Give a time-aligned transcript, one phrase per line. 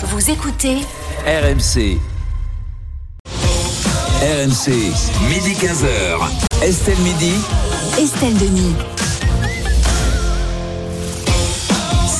[0.00, 0.76] Vous écoutez
[1.26, 1.98] RMC.
[4.22, 4.68] RMC,
[5.28, 6.62] midi 15h.
[6.62, 7.32] Estelle Midi.
[7.98, 8.74] Estelle Denis.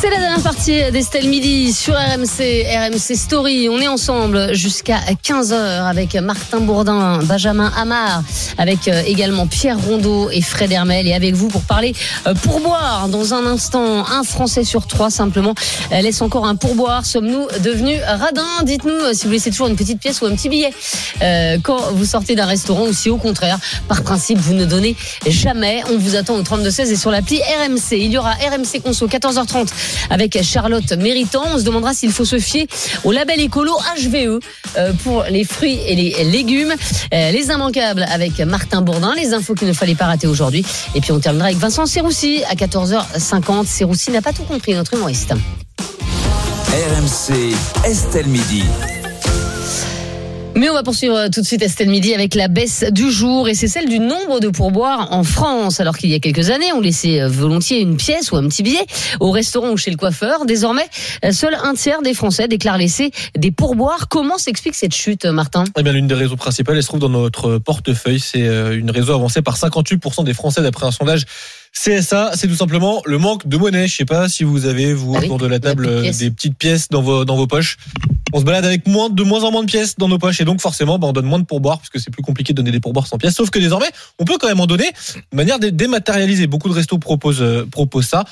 [0.00, 3.68] C'est la dernière partie d'Estelle Midi sur RMC, RMC Story.
[3.68, 8.22] On est ensemble jusqu'à 15h avec Martin Bourdin, Benjamin Hamar,
[8.58, 11.94] avec euh, également Pierre Rondeau et Fred Hermel et avec vous pour parler
[12.28, 13.08] euh, pourboire.
[13.08, 15.54] Dans un instant, un Français sur trois simplement
[15.90, 17.04] euh, laisse encore un pourboire.
[17.04, 18.62] Sommes-nous devenus radins?
[18.62, 20.70] Dites-nous si vous laissez toujours une petite pièce ou un petit billet
[21.64, 23.58] quand vous sortez d'un restaurant ou si au contraire,
[23.88, 24.94] par principe, vous ne donnez
[25.26, 25.82] jamais.
[25.90, 27.96] On vous attend au 32-16 et sur l'appli RMC.
[27.96, 29.66] Il y aura RMC Conso 14h30
[30.10, 31.44] avec Charlotte Méritant.
[31.54, 32.66] On se demandera s'il faut se fier
[33.04, 34.40] au label écolo HVE
[34.76, 36.74] euh, pour les fruits et les légumes.
[37.14, 40.64] Euh, les immanquables avec Martin Bourdin, les infos qu'il ne fallait pas rater aujourd'hui.
[40.94, 43.66] Et puis on terminera avec Vincent Serroussi à 14h50.
[43.66, 45.34] Serroussi n'a pas tout compris, notre humoriste.
[46.70, 48.64] RMC, Estelle Midi.
[50.58, 53.48] Mais on va poursuivre euh, tout de suite Estelle Midi avec la baisse du jour
[53.48, 55.78] et c'est celle du nombre de pourboires en France.
[55.78, 58.64] Alors qu'il y a quelques années, on laissait euh, volontiers une pièce ou un petit
[58.64, 58.84] billet
[59.20, 60.46] au restaurant ou chez le coiffeur.
[60.46, 60.88] Désormais,
[61.24, 64.08] euh, seul un tiers des Français déclarent laisser des pourboires.
[64.08, 65.62] Comment s'explique cette chute, Martin?
[65.78, 68.18] Eh bien, l'une des raisons principales, elle se trouve dans notre portefeuille.
[68.18, 71.24] C'est une raison avancée par 58% des Français d'après un sondage
[71.72, 73.86] CSA, c'est tout simplement le manque de monnaie.
[73.86, 76.30] Je sais pas si vous avez, vous, Ah oui, autour de la table, petite des
[76.30, 77.76] petites pièces dans vos, dans vos poches.
[78.32, 80.44] On se balade avec moins, de moins en moins de pièces dans nos poches et
[80.44, 82.80] donc forcément, bah, on donne moins de pourboires puisque c'est plus compliqué de donner des
[82.80, 83.34] pourboires sans pièces.
[83.34, 84.90] Sauf que désormais, on peut quand même en donner
[85.32, 86.46] de manière dé- dématérialisée.
[86.46, 88.24] Beaucoup de restos proposent, euh, proposent ça.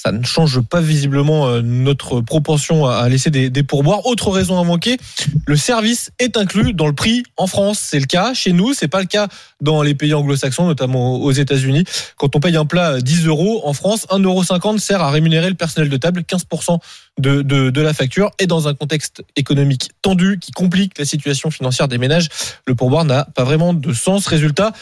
[0.00, 4.06] Ça ne change pas visiblement euh, notre propension à laisser des, pourboires.
[4.06, 4.96] Autre raison à manquer,
[5.44, 7.80] le service est inclus dans le prix en France.
[7.80, 9.26] C'est le cas chez nous, c'est pas le cas
[9.60, 11.82] dans les pays anglo-saxons, notamment aux États-Unis.
[12.16, 15.48] Quand on paye un plat à 10 euros en France, 1,50 euro sert à rémunérer
[15.48, 16.78] le personnel de table, 15%
[17.18, 18.30] de, de, de la facture.
[18.38, 22.28] Et dans un contexte économique tendu qui complique la situation financière des ménages,
[22.68, 24.28] le pourboire n'a pas vraiment de sens.
[24.28, 24.72] Résultat,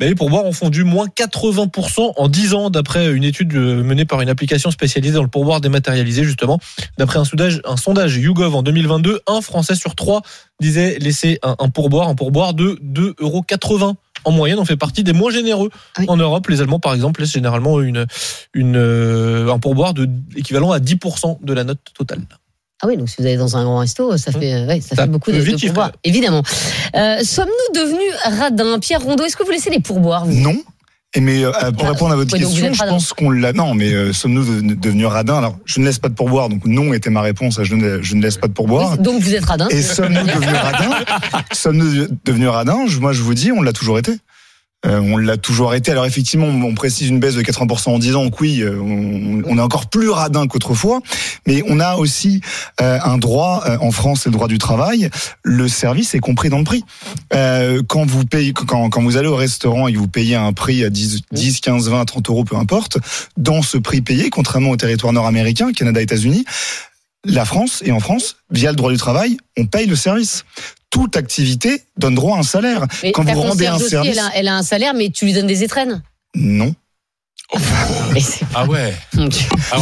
[0.00, 4.04] mais les pourboires ont fondu moins 80% en 10 ans, d'après une étude euh, menée
[4.04, 6.58] par une application spécialisée dans le pourboire dématérialisé, justement.
[6.98, 10.22] D'après un sondage, un sondage YouGov en 2022, un Français sur trois
[10.60, 13.94] disait laisser un, un pourboire, un pourboire de 2,80 euros
[14.24, 14.58] en moyenne.
[14.58, 16.04] On fait partie des moins généreux oui.
[16.08, 16.46] en Europe.
[16.48, 18.06] Les Allemands, par exemple, laissent généralement une,
[18.54, 22.20] une, euh, un pourboire de, équivalent à 10% de la note totale.
[22.82, 24.94] Ah oui, donc si vous allez dans un grand resto, ça fait, euh, ouais, ça
[24.96, 25.68] Ça fait beaucoup de, vite de chiffrer.
[25.68, 26.42] pourboires, évidemment.
[26.94, 28.78] Euh, Sommes-nous devenus radins?
[28.80, 30.32] Pierre Rondeau, est-ce que vous laissez des pourboires vous?
[30.34, 30.54] Non.
[31.14, 32.92] Et mais euh, pour Ah, répondre à votre ouais, question, je radin.
[32.92, 33.54] pense qu'on l'a.
[33.54, 35.38] Non, mais euh, sommes-nous de- devenus radins?
[35.38, 37.58] Alors, je ne laisse pas de pourboire, donc non était ma réponse.
[37.58, 38.98] à Je ne, je ne laisse pas de pourboire.
[38.98, 40.90] Donc vous êtes radin Et sommes-nous devenus radins?
[41.52, 42.86] Sommes-nous devenus radins?
[42.86, 44.12] Je- Moi, je vous dis, on l'a toujours été.
[44.86, 45.90] Euh, on l'a toujours été.
[45.90, 48.24] Alors effectivement, on précise une baisse de 80% en 10 ans.
[48.24, 51.00] Donc oui, euh, on, est encore plus radin qu'autrefois.
[51.46, 52.40] Mais on a aussi
[52.80, 55.10] euh, un droit en France, c'est le droit du travail.
[55.42, 56.84] Le service est compris dans le prix.
[57.88, 61.22] Quand vous payez, quand, vous allez au restaurant et vous payez un prix à 10,
[61.32, 62.98] 10, 15, 20, 30 euros, peu importe,
[63.36, 66.44] dans ce prix payé, contrairement au territoire nord-américain, Canada, États-Unis,
[67.24, 70.44] la France et en France, via le droit du travail, on paye le service.
[70.96, 72.86] Toute activité donne droit à un salaire.
[73.02, 75.10] Mais quand vous rendez un concierge aussi, service- elle a, elle a un salaire, mais
[75.10, 76.02] tu lui donnes des étrennes.
[76.34, 76.74] Non.
[78.20, 78.94] C'est Ah ouais.
[79.70, 79.78] Ah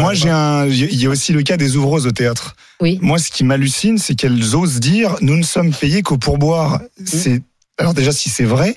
[0.00, 0.14] Moi, même.
[0.14, 2.56] j'ai un, il y a aussi le cas des ouvreuses au théâtre.
[2.80, 2.98] Oui.
[3.02, 6.80] Moi, ce qui m'hallucine, c'est qu'elles osent dire, nous ne sommes payés qu'au pourboire.
[7.04, 7.42] C'est,
[7.78, 8.76] alors déjà, si c'est vrai,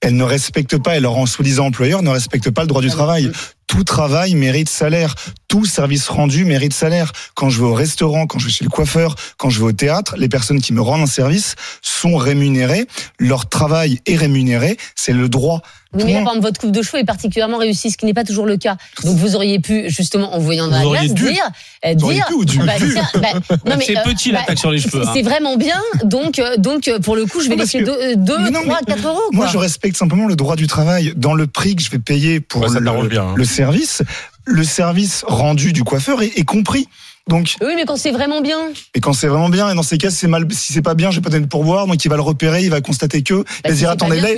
[0.00, 2.88] elles ne respectent pas, et leur en soi-disant employeur ne respectent pas le droit du
[2.88, 3.30] Ah, travail.
[3.72, 5.14] Tout travail mérite salaire.
[5.48, 7.10] Tout service rendu mérite salaire.
[7.34, 9.72] Quand je vais au restaurant, quand je vais chez le coiffeur, quand je vais au
[9.72, 12.86] théâtre, les personnes qui me rendent un service sont rémunérées.
[13.18, 14.76] Leur travail est rémunéré.
[14.94, 15.62] C'est le droit.
[15.94, 18.14] Oui, mais là, par exemple, votre coupe de cheveux est particulièrement réussie, ce qui n'est
[18.14, 18.76] pas toujours le cas.
[19.04, 21.32] Donc vous auriez pu, justement, en voyant dans Vous la auriez glace, dû.
[21.34, 21.44] dire,
[21.84, 22.58] euh, Vous auriez dire, pu ou dû?
[22.60, 23.28] Bah, tiens, bah,
[23.66, 25.02] non, mais, C'est euh, petit la bah, taxe sur les cheveux.
[25.02, 25.12] c'est- hein.
[25.14, 28.14] C'est vraiment bien, donc, euh, donc euh, pour le coup, je vais Non, laisser que-
[28.14, 29.20] 2, Mais non, 3, mais- 4 euros.
[29.32, 31.12] Moi, je respecte simplement le droit du travail.
[31.16, 33.34] Dans le prix que je vais payer pour le, bien, hein.
[33.36, 34.02] le service,
[34.44, 36.88] le service rendu du coiffeur est, est compris.
[37.28, 38.58] Donc, Oui, mais quand c'est vraiment bien.
[38.96, 41.12] et quand c'est vraiment bien, et dans ces cas, c'est mal, si c'est pas bien,
[41.12, 43.34] je vais pas donner de pourboire, donc il va le repérer, il va constater que,
[43.34, 44.30] il Bah, va si dire, attendez, bien,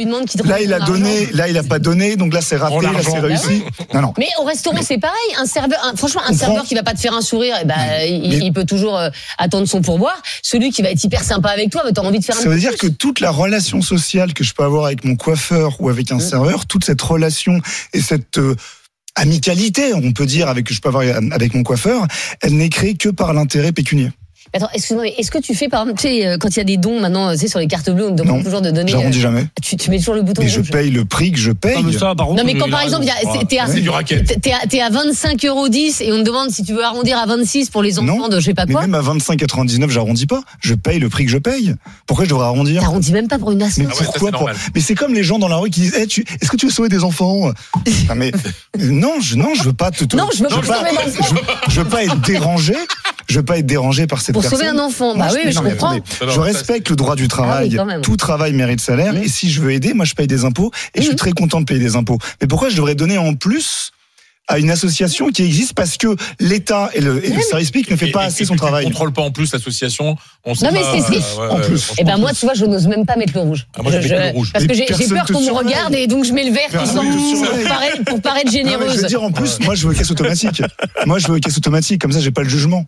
[0.44, 3.12] là, il a donné, là, il a pas donné, donc là, c'est raté, là, c'est
[3.12, 3.62] Bah réussi.
[3.94, 4.12] Non, non.
[4.18, 5.16] Mais au restaurant, c'est pareil.
[5.38, 7.56] Un serveur, un- franchement, un On serveur prend- qui va pas te faire un sourire,
[7.62, 7.74] eh ben,
[8.06, 10.20] il, Mais- il peut toujours euh, attendre son pourboire.
[10.42, 12.50] Celui qui va être hyper sympa avec toi, tu as envie de faire un Ça
[12.50, 15.88] veut dire que toute la relation sociale que je peux avoir avec mon coiffeur ou
[15.88, 16.20] avec un Mm.
[16.20, 17.62] serveur, toute cette relation
[17.94, 18.54] et cette euh,
[19.14, 22.06] amicalité, on peut dire, avec que je peux avoir avec mon coiffeur,
[22.40, 24.12] elle n'est créée que par l'intérêt pécuniaire.
[24.54, 26.60] Attends, excuse-moi, mais est-ce que tu fais par exemple, tu sais, euh, quand il y
[26.60, 28.60] a des dons maintenant, tu sais, sur les cartes bleues, on te demande Non, toujours
[28.60, 28.92] de donner.
[28.92, 29.46] J'arrondis euh, jamais.
[29.62, 30.70] tu, tu mets toujours le bouton Mais je rouge.
[30.70, 31.74] paye le prix que je paye.
[31.76, 33.66] Ah, mais ça, par contre, Non, mais quand par exemple, t'es à,
[34.68, 37.26] t'es à, à 25 euros 10 et on te demande si tu veux arrondir à
[37.26, 38.82] 26 pour les enfants Non, de je sais pas Mais quoi.
[38.82, 40.42] même à 25,99, j'arrondis pas.
[40.60, 41.74] Je paye le prix que je paye.
[42.06, 42.80] Pourquoi je devrais arrondir?
[42.80, 43.78] T'arrondis même pas pour une asso.
[43.78, 44.50] Mais Ah ouais, pourquoi pour-.
[44.74, 46.24] Mais c'est comme les gens dans la rue qui disent Eh, tu...
[46.40, 47.50] Est-ce que tu veux sauver des enfants?
[48.08, 48.30] Ah, mais
[48.78, 50.04] non, je non, je veux pas te.
[50.16, 50.84] Non, je veux pas
[51.66, 52.74] je, je veux pas être dérangé.
[53.34, 54.60] Je veux pas être dérangé par cette Pour personne.
[54.60, 55.16] sauver un enfant.
[55.16, 55.90] Bah Moi, oui, mais je non, mais comprends.
[55.96, 57.74] attendez, je respecte le droit du travail.
[57.76, 58.00] Ah oui, même.
[58.00, 59.16] Tout travail mérite salaire.
[59.16, 60.70] Et si je veux aider, moi, je paye des impôts.
[60.94, 61.18] Et je suis Mhm.
[61.18, 62.18] très content de payer des impôts.
[62.40, 63.90] Mais pourquoi je devrais donner en plus
[64.46, 65.72] à une association qui existe?
[65.74, 68.44] Parce que l'État et le, et le service public ne fait Et- pas et- assez
[68.44, 68.84] et son travail.
[68.84, 70.16] contrôles pas en plus l'association.
[70.44, 71.78] On sait Non, mais c'est- c'est- euh, ouais, en plus.
[71.82, 71.94] franchement.
[71.98, 73.66] Eh ben moi, tu vois, je n'ose même pas mettre le rouge.
[73.76, 74.50] Ah, moi, je mets que le rouge.
[74.52, 77.10] Parce que j'ai peur qu'on me regarde et donc je mets le vert surveille.
[77.58, 79.02] pour paraître, pour paraître Non, mais je généreuse.
[79.02, 80.62] veux dire, en plus, moi, je veux caisse automatique.
[81.06, 82.00] moi, je veux caisse automatique.
[82.00, 82.86] Comme ça, j'ai pas le jugement.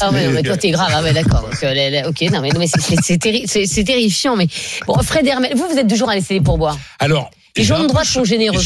[0.00, 1.44] Ah ouais, mais toi t'es grave, ah ouais, d'accord.
[1.50, 4.34] Ok, non mais, non, mais c'est- c'est c'est terri- c'est- c'est terrifiant.
[4.36, 4.46] Mais
[4.86, 6.78] bon, Fred Hermel, vous vous êtes genre à laisser les pourboires.
[6.98, 8.58] Alors, Les gens de droite sont généreux.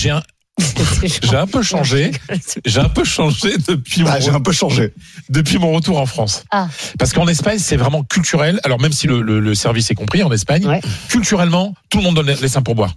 [1.22, 2.10] J'ai un, peu changé.
[2.66, 4.92] J'ai un peu changé depuis mon, Ah, j'ai un peu changé.
[5.28, 6.42] depuis mon retour en France.
[6.50, 6.68] Ah.
[6.98, 8.58] Parce qu'en Espagne, c'est vraiment culturel.
[8.64, 10.80] Alors même si le, le- le service est compris en Espagne, Ouais.
[11.08, 12.94] culturellement, tout le monde donne les seins pour boire.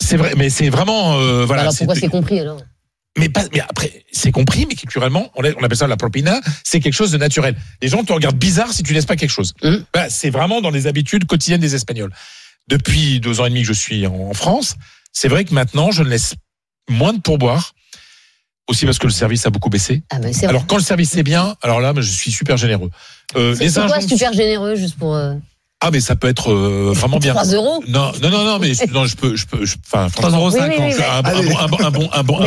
[0.00, 1.62] C'est vrai, mais c'est vraiment euh, voilà.
[1.62, 2.60] alors pourquoi c'est- c'est compris alors?
[3.18, 6.94] Mais pas, mais après, c'est compris, mais culturellement, on, appelle ça la propina, c'est quelque
[6.94, 7.56] chose de naturel.
[7.82, 9.52] Les gens te regardent bizarre si tu laisses pas quelque chose.
[9.62, 9.84] Mhm.
[9.92, 12.12] Voilà, c'est vraiment dans les habitudes quotidiennes des Espagnols.
[12.68, 14.76] Depuis deux ans et demi que je suis en, France,
[15.12, 16.34] c'est vrai que maintenant, je ne laisse
[16.88, 17.72] moins de pourboire.
[18.68, 20.04] Aussi parce que le service a beaucoup baissé.
[20.10, 20.32] Ah vrai.
[20.46, 22.90] Alors quand le service est bien, alors là, je suis super généreux.
[23.34, 25.34] Euh, C'est quoi super généreux juste pour euh,
[25.82, 27.32] Ah mais ça peut être euh, vraiment bien.
[27.32, 30.08] 3 euros Non, non, non, non, mais je- non, je peux, je peux, je- enfin,
[30.08, 30.50] 3,50 franchement, euros.
[30.52, 31.48] Oui, oui, oui, un, bon- un Allez.
[31.48, 32.40] bon, un bon, un bon, un bon,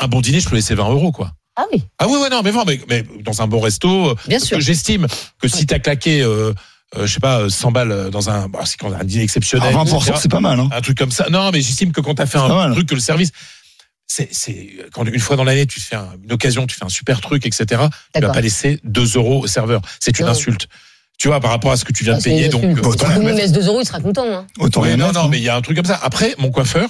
[0.00, 1.32] un bon un dîner, je peux laisser 20 euros, quoi.
[1.56, 4.14] Ah oui, Ah oui, ouais, non, mais vraiment, mais, mais dans un bon resto, euh,
[4.26, 4.56] bien parce sûr.
[4.56, 5.06] que j'estime
[5.38, 6.54] que si t'as claqué, euh,
[6.96, 9.24] euh, je sais pas, euh, 100 balles euh, dans un, bah, c'est quand un dîner
[9.24, 10.58] exceptionnel, Alors, 20%, etc., c'est pas mal.
[10.58, 10.68] Hein.
[10.72, 11.26] un truc comme ça.
[11.30, 12.72] Non, mais j'estime que quand t'as fait un mal.
[12.72, 13.30] truc que le service,
[14.06, 16.84] c'est, c'est quand une fois dans l'année tu te fais un- une occasion, tu fais
[16.84, 17.66] un super truc, etc.
[18.14, 19.82] Tu vas pas laisser 2 euros au serveur.
[20.00, 20.66] C'est une insulte.
[21.20, 22.64] Tu vois, par rapport à ce que tu viens Ah, de payer, donc.
[22.64, 24.24] euh, Bon, Si monde laisse 2 euros, il sera content.
[24.26, 24.46] Hein.
[24.58, 25.28] Autant oui, non, mettre, non, hein.
[25.30, 26.00] mais il y a un truc comme ça.
[26.02, 26.88] Après, mon coiffeur,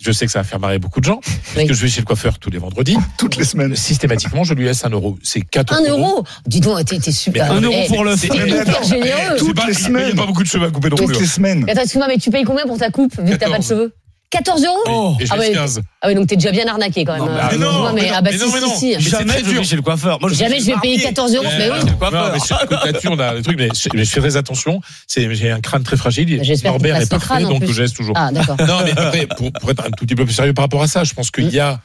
[0.00, 1.66] je sais que ça va faire marrer beaucoup de gens, parce Oui.
[1.66, 2.96] que je vais chez le coiffeur tous les vendredis.
[3.18, 3.74] toutes les semaines.
[3.74, 5.18] Systématiquement, je lui laisse un euro.
[5.24, 7.52] C'est 4 Un euro Dis donc, t'es t'es super.
[7.52, 9.36] Mais Un euro pour le c'est- hyper généreux.
[9.36, 10.14] toutes pas, les il paye semaines.
[10.14, 11.18] pas beaucoup de cheveux à couper non Toutes plus.
[11.18, 11.28] les hein.
[11.28, 11.64] semaines.
[11.68, 13.68] Attends, excuse-moi, mais tu payes combien pour ta coupe vu que t'as pas de 14.
[13.68, 13.94] cheveux
[14.32, 15.16] 14 euros Oh.
[15.20, 15.52] Et je Ah ouais.
[15.52, 15.82] 15.
[16.00, 17.22] Ah oui, donc t'es déjà bien arnaqué quand même.
[17.22, 18.94] Non, mais ah, non, Excuse-moi, mais non, ah bah mais si, non, mais si.
[18.96, 20.20] Mais Jamais je vais chez le coiffeur.
[20.20, 21.44] Moi, Jamais je vais payer 14 euros.
[21.58, 21.80] Mais Euh, oui.
[21.84, 24.80] le Non, mais on a des trucs, mais je, mais je fais très attention.
[25.06, 26.38] C'est, j'ai un crâne très fragile.
[26.38, 28.14] Bah, j'espère Norbert est le parfait, donc je laisse toujours.
[28.16, 28.56] Ah, d'accord.
[28.66, 30.88] Non, mais après, pour, pour être un tout petit peu plus sérieux par rapport à
[30.88, 31.80] ça, je pense qu'il y a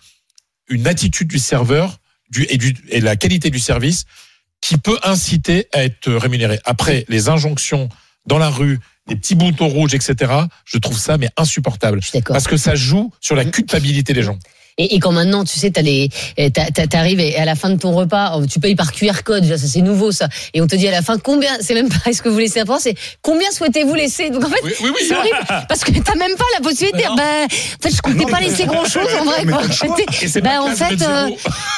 [0.69, 1.97] une attitude du serveur
[2.29, 4.05] du, et, du, et la qualité du service
[4.61, 6.59] qui peut inciter à être rémunéré.
[6.65, 7.89] Après, les injonctions
[8.25, 10.31] dans la rue, les petits boutons rouges, etc.,
[10.65, 12.01] je trouve ça mais insupportable.
[12.01, 12.33] Je suis d'accord.
[12.33, 14.37] Parce que ça joue sur la culpabilité des gens.
[14.79, 17.55] Et, et quand maintenant, tu sais, t'as les, eh, t'as- t'as- t'arrives et à la
[17.55, 20.27] fin de ton repas, oh, tu payes par QR code, déjà, ça c'est nouveau ça.
[20.53, 22.59] Et on te dit à la fin combien, c'est même pas est-ce que vous laissez
[22.59, 22.93] un c'est
[23.23, 24.29] combien souhaitez-vous laisser?
[24.29, 25.05] Donc en fait, Oui, oui, oui.
[25.07, 25.37] c'est horrible
[25.67, 26.97] parce que t'as même pas la possibilité.
[26.97, 27.47] de dire, Bah, en
[27.81, 29.45] fait, je comptais Non, pas laisser grand chose en vrai.
[29.45, 29.61] Quoi.
[30.21, 31.29] Et pas en fait, euh.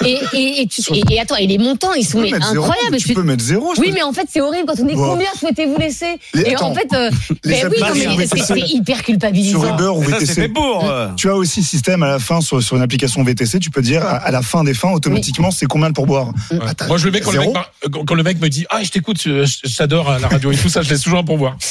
[0.06, 2.36] Et, et, et, tu, et, et attends, et les montants, ils sont zéro,
[2.66, 2.98] incroyables.
[2.98, 3.74] Tu peux mettre zéro.
[3.78, 6.20] Oui, mais en fait, c'est horrible quand on dit combien souhaitez-vous laisser?
[6.34, 7.10] Les- Et en fait, euh,
[7.46, 9.74] oui, mais c'est hyper sur culpabilisant.
[9.74, 10.52] Uber ou VTC.
[10.84, 11.08] euh.
[11.16, 14.04] Tu as aussi système à la fin sur, sur une application VTC, tu peux dire
[14.04, 16.28] à, à la fin des fins automatiquement c'est combien de pourboire.
[16.52, 16.58] Ouais.
[16.80, 17.72] Ah, Moi, je le mets quand le, mec, zéro mar-
[18.08, 19.18] quand le mec me dit Ah, je t'écoute,
[19.64, 21.56] j'adore la radio et tout ça, je laisse toujours un pourboire.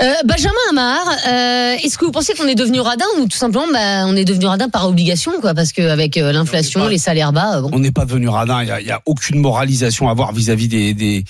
[0.00, 3.66] Euh, Benjamin Amar, euh, est-ce que vous pensez qu'on est devenu radin ou tout simplement
[3.72, 7.56] bah, on est devenu radin par obligation quoi parce qu'avec euh, l'inflation, les salaires bas,
[7.56, 7.70] euh, bon.
[7.72, 8.62] On n'est pas devenu radin.
[8.62, 11.24] Il y a, il y a aucune moralisation à avoir vis-à-vis des, des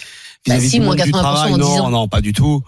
[0.46, 1.52] Bah vis-à-vis si, du moins monde du 80% travail.
[1.52, 1.76] en 10 ans.
[1.84, 2.62] Non, non, pas du tout.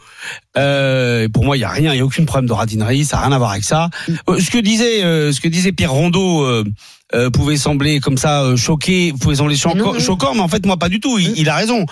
[0.57, 3.05] Euh, pour moi, il y a rien, il y a aucune problème de radinerie.
[3.05, 3.89] Ça n'a rien à voir avec ça.
[4.29, 6.43] Euh, ce que disait, euh, ce que disait Pierre Rondeau.
[6.43, 6.65] Euh,
[7.12, 9.99] euh, pouvait sembler comme ça euh, choqué, pouvait sembler Mais choquant, non.
[9.99, 11.19] choquant, mais en fait moi pas du tout.
[11.19, 11.35] Il, Mm.
[11.39, 11.85] il a raison.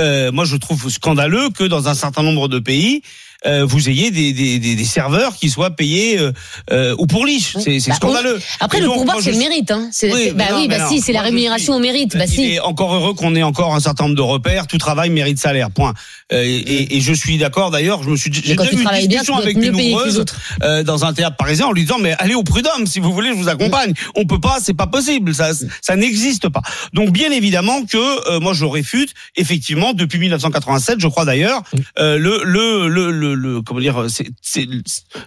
[0.00, 3.02] Euh, moi je trouve scandaleux que dans un certain nombre de pays
[3.46, 6.32] euh, vous ayez des, des, des, serveurs qui soient payés euh,
[6.70, 7.56] euh, ou pour liche.
[7.60, 8.40] C'est c'est Bah, scandaleux.
[8.60, 9.88] Après Et le pourboire c'est je- le mérite hein.
[9.92, 10.88] C'est- Oui, c'est- bah non, oui, bah non.
[10.88, 12.16] si, c'est la rémunération suis- au mérite.
[12.16, 12.58] Bah si.
[12.60, 14.66] encore heureux qu'on ait encore un certain nombre de repères.
[14.66, 15.70] Tout travail mérite salaire.
[15.70, 15.94] Point.
[16.32, 17.70] Euh, et, et- je suis d'accord.
[17.70, 18.58] D'ailleurs, je me suis j'ai eu une
[18.88, 20.24] bien, discussion dois avec une ouvreuse
[20.62, 23.30] euh, dans un théâtre parisien en lui disant mais allez au prud'homme si vous voulez,
[23.30, 23.92] je vous accompagne.
[24.14, 25.34] On peut pas, c'est pas possible.
[25.34, 26.62] Ça, ça n'existe pas.
[26.92, 31.62] Donc bien évidemment que euh, moi je réfute effectivement depuis 1987, je crois d'ailleurs,
[31.98, 34.68] le, le, le, le comment dire, c'est, c'est-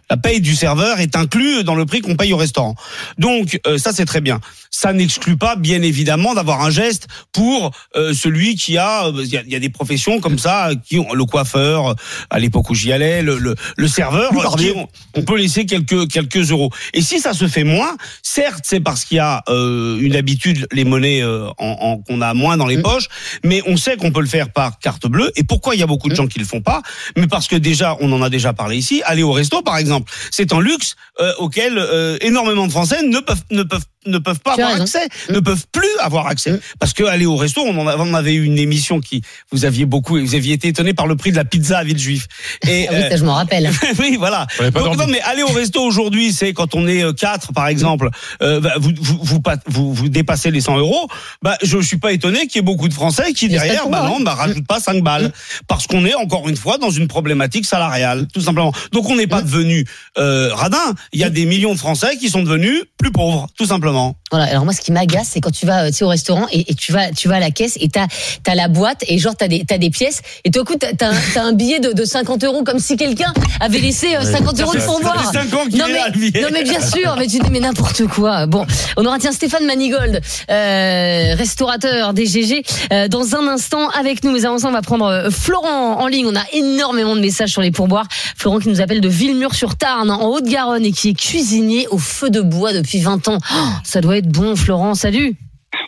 [0.09, 2.75] la paye du serveur est inclus dans le prix qu'on paye au restaurant.
[3.17, 4.39] Donc euh, ça c'est très bien.
[4.71, 9.27] Ça n'exclut pas bien évidemment d'avoir un geste pour euh, celui qui a, euh, il
[9.29, 11.95] y a, il y a des professions comme ça qui ont le coiffeur
[12.29, 16.09] à l'époque où j'y allais, le, le, le serveur, qui ont- on peut laisser quelques
[16.11, 16.71] quelques euros.
[16.93, 20.67] Et si ça se fait moins, certes c'est parce qu'il y a euh, une habitude,
[20.71, 22.81] les monnaies euh, en, en- qu'on a moins dans les Mm.
[22.83, 23.07] poches,
[23.43, 25.31] mais on sait qu'on peut le faire par carte bleue.
[25.37, 26.17] Et pourquoi il y a beaucoup de Mm.
[26.17, 26.81] gens qui le font pas?
[27.15, 29.01] Mais parce que déjà, on en a déjà parlé ici.
[29.05, 33.19] Aller au resto, par exemple, c'est un luxe euh, auquel euh, énormément de Français ne
[33.19, 34.83] peuvent ne peuvent ne peuvent pas Tu avoir raison.
[34.83, 35.33] accès, Mm.
[35.33, 36.51] ne peuvent plus avoir accès.
[36.53, 36.59] Mm.
[36.79, 39.21] Parce que aller au resto, on en a- on avait eu une émission qui
[39.51, 42.27] vous aviez beaucoup, vous aviez été étonné par le prix de la pizza à Villejuif.
[42.67, 43.71] Et Ah oui, euh, ça je m'en rappelle.
[43.99, 44.47] oui, voilà.
[44.73, 48.09] Donc, non, mais aller au resto aujourd'hui, c'est quand on est euh, quatre, par exemple,
[48.41, 51.07] euh, bah, vous, vous, vous, vous, vous dépassez les 100 euros.
[51.41, 54.19] Bah, je suis pas étonné qu'il y ait beaucoup de Français qui derrière, bah non,
[54.21, 55.31] bah rajoute pas 5 balles,
[55.67, 58.71] parce qu'on est encore une fois dans une problématique salariale, tout simplement.
[58.91, 59.85] Donc on n'est pas devenu
[60.17, 60.93] euh, radin.
[61.13, 64.15] Il y a des millions de Français qui sont devenus plus pauvres, tout simplement maman.
[64.35, 64.51] Voilà.
[64.51, 66.69] Alors moi, ce qui m'agace, c'est quand tu vas, euh, tu sais, au restaurant et,
[66.71, 68.07] et tu vas, tu vas à la caisse et t'as,
[68.43, 71.41] t'as la boîte et genre t'as des, t'as des pièces et tout coup t'as, t'as,
[71.41, 74.79] un, billet de, de 50 euros comme si quelqu'un avait laissé euh, 50 euros de
[74.79, 75.31] pourboire.
[75.31, 78.07] fait 5 ans qu'il Non mais, non mais bien sûr, mais tu dis mais n'importe
[78.07, 78.45] quoi.
[78.45, 78.65] Bon,
[78.97, 84.31] on aura tiens Stéphane Manigold, euh, restaurateur DGG, euh, dans un instant avec nous.
[84.31, 86.25] Mais avant ça, on va prendre euh, Florent en ligne.
[86.27, 88.07] On a énormément de messages sur les pourboires.
[88.37, 92.41] Florent qui nous appelle de Villemur-sur-Tarn, en Haute-Garonne, et qui est cuisinier au feu de
[92.41, 93.37] bois depuis 20 ans.
[93.53, 94.93] Oh, ça doit être bon, Florent.
[94.95, 95.35] Salut.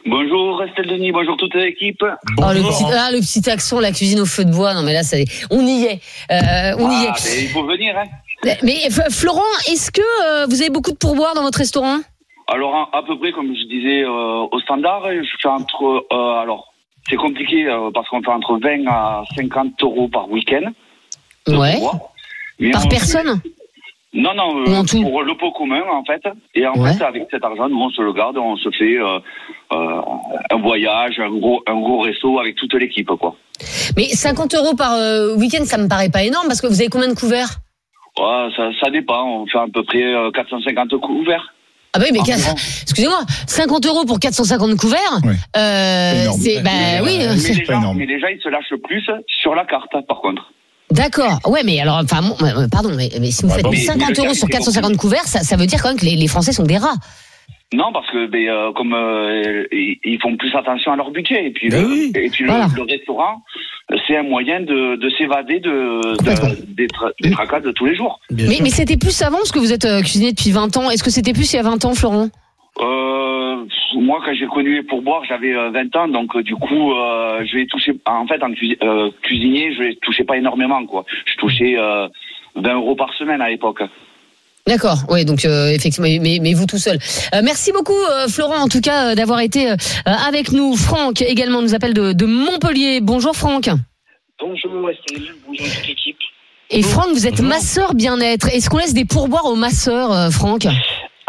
[0.05, 2.01] Bonjour Estelle Denis, bonjour toute l'équipe.
[2.03, 4.73] Oh, le, petit, ah, le petit accent, la cuisine au feu de bois.
[4.73, 5.17] Non mais là, ça,
[5.49, 5.99] on y est.
[6.31, 7.35] Euh, on y Ah, est.
[7.35, 7.95] mais il faut venir.
[7.97, 8.49] Hein.
[8.63, 11.99] Mais Florent, est-ce que euh, vous avez beaucoup de pourboires dans votre restaurant?
[12.47, 16.41] Alors à, à peu près comme je disais euh, au standard, je fais entre euh,
[16.41, 16.73] alors
[17.09, 20.69] c'est compliqué euh, parce qu'on fait entre 20 à 50 euros par week-end.
[21.47, 21.73] Ouais.
[21.73, 21.99] pourboire.
[22.73, 23.41] Par on- personne
[24.17, 26.21] Non non euh, tout pour le pot commun en fait.
[26.55, 26.93] Et en Ouais.
[26.93, 29.19] fait avec cet argent nous on se le garde, on se fait euh,
[29.73, 30.01] euh,
[30.51, 33.35] un voyage, un gros un gros resto avec toute l'équipe quoi.
[33.95, 36.89] Mais 50 euros par euh, week-end, ça me paraît pas énorme parce que vous avez
[36.89, 37.59] combien de couverts?
[38.19, 41.53] Ouais, ça, ça dépend, on fait à peu près euh, 450 couverts.
[41.93, 44.99] Ah bah oui, mais Ah, excusez-moi, 50 euros pour 450 couverts,
[45.55, 46.39] euh, énorme.
[46.39, 47.97] c'est bah Mais, oui, Mais c'est- les, pas gens, énorme.
[47.97, 49.07] mais les gens, ils se lâchent plus
[49.41, 50.51] sur la carte, par contre.
[50.91, 51.39] D'accord.
[51.47, 52.21] Ouais, mais alors, enfin,
[52.71, 54.53] pardon, mais, mais si vous Ouais, faites bon, mais- 50 mais le euros sur c'est
[54.53, 56.95] 450 couverts, ça, ça veut dire quand même que les, les Français sont des rats.
[57.73, 61.47] Non, parce que ben, euh, comme euh, ils ils font plus attention à leur budget.
[61.47, 62.11] Et puis, Ben le, oui.
[62.15, 62.67] et puis le- Voilà.
[62.73, 63.41] le, restaurant,
[64.07, 67.95] c'est un moyen de, de s'évader de, de- des, tra- des tracas de tous les
[67.97, 68.21] jours.
[68.31, 68.63] Bien Mais, sûr.
[68.63, 70.89] mais c'était plus avant parce que vous êtes euh, cuisinier depuis 20 ans.
[70.89, 72.29] Est-ce que c'était plus il y a 20 ans, Florent?
[72.79, 73.65] Euh,
[73.95, 77.43] moi, quand j'ai connu les pourboires, j'avais euh, 20 ans, donc euh, du coup, euh,
[77.45, 77.93] je vais toucher.
[78.05, 81.05] En fait, en euh, cuisinier, je touchais pas énormément, quoi.
[81.25, 82.07] Je touchais euh,
[82.55, 83.81] 20 euros par semaine à l'époque.
[84.67, 86.99] D'accord, oui, donc euh, effectivement, mais, mais vous tout seul.
[87.33, 90.75] Euh, merci beaucoup, euh, Florent, en tout cas, euh, d'avoir été euh, avec nous.
[90.75, 92.99] Franck également nous appelle de, de Montpellier.
[93.01, 93.69] Bonjour, Franck.
[94.39, 96.17] Bonjour Estelle, bonjour toute l'équipe.
[96.69, 98.53] Et Franck, vous êtes masseur bien-être.
[98.53, 100.67] Est-ce qu'on laisse des pourboires aux masseurs, euh, Franck?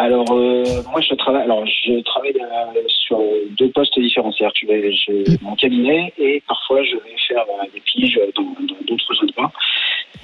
[0.00, 3.18] Alors euh, moi je travaille alors je travaille euh, sur
[3.58, 7.80] deux postes différents, c'est-à-dire que j'ai mon cabinet et parfois je vais faire euh, des
[7.80, 8.44] piges dans
[8.86, 9.50] d'autres endroits.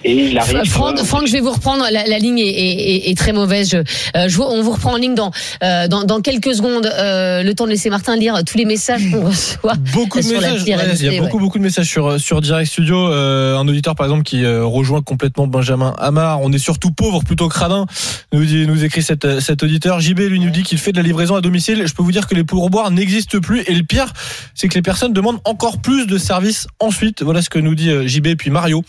[0.05, 0.65] Et il arrive.
[0.67, 1.85] Franck, euh, Franck, je vais vous reprendre.
[1.91, 3.71] La, la ligne est, est- est- est très mauvaise.
[3.71, 5.31] Je, euh, je vous- on vous reprend en ligne dans,
[5.63, 6.87] euh, dans, dans quelques secondes.
[6.87, 9.75] Euh, le temps de laisser Martin lire tous les messages qu'on reçoit.
[9.93, 10.63] Beaucoup de messages.
[10.63, 13.09] ouais, il y a beaucoup, beaucoup de messages sur, sur Direct Studio.
[13.11, 16.41] Euh, un auditeur, par exemple, qui euh, rejoint complètement Benjamin Hamar.
[16.43, 17.87] On est surtout pauvre plutôt que radin,
[18.33, 20.01] nous, dit, nous écrit cet, cet auditeur.
[20.01, 21.83] JB, lui, nous dit qu'il fait de la livraison à domicile.
[21.87, 23.63] Je peux vous dire que les pourboires n'existent plus.
[23.67, 24.13] Et le pire,
[24.55, 27.23] c'est que les personnes demandent encore plus de services ensuite.
[27.23, 28.35] Voilà ce que nous dit euh, JB.
[28.37, 28.85] Puis Mario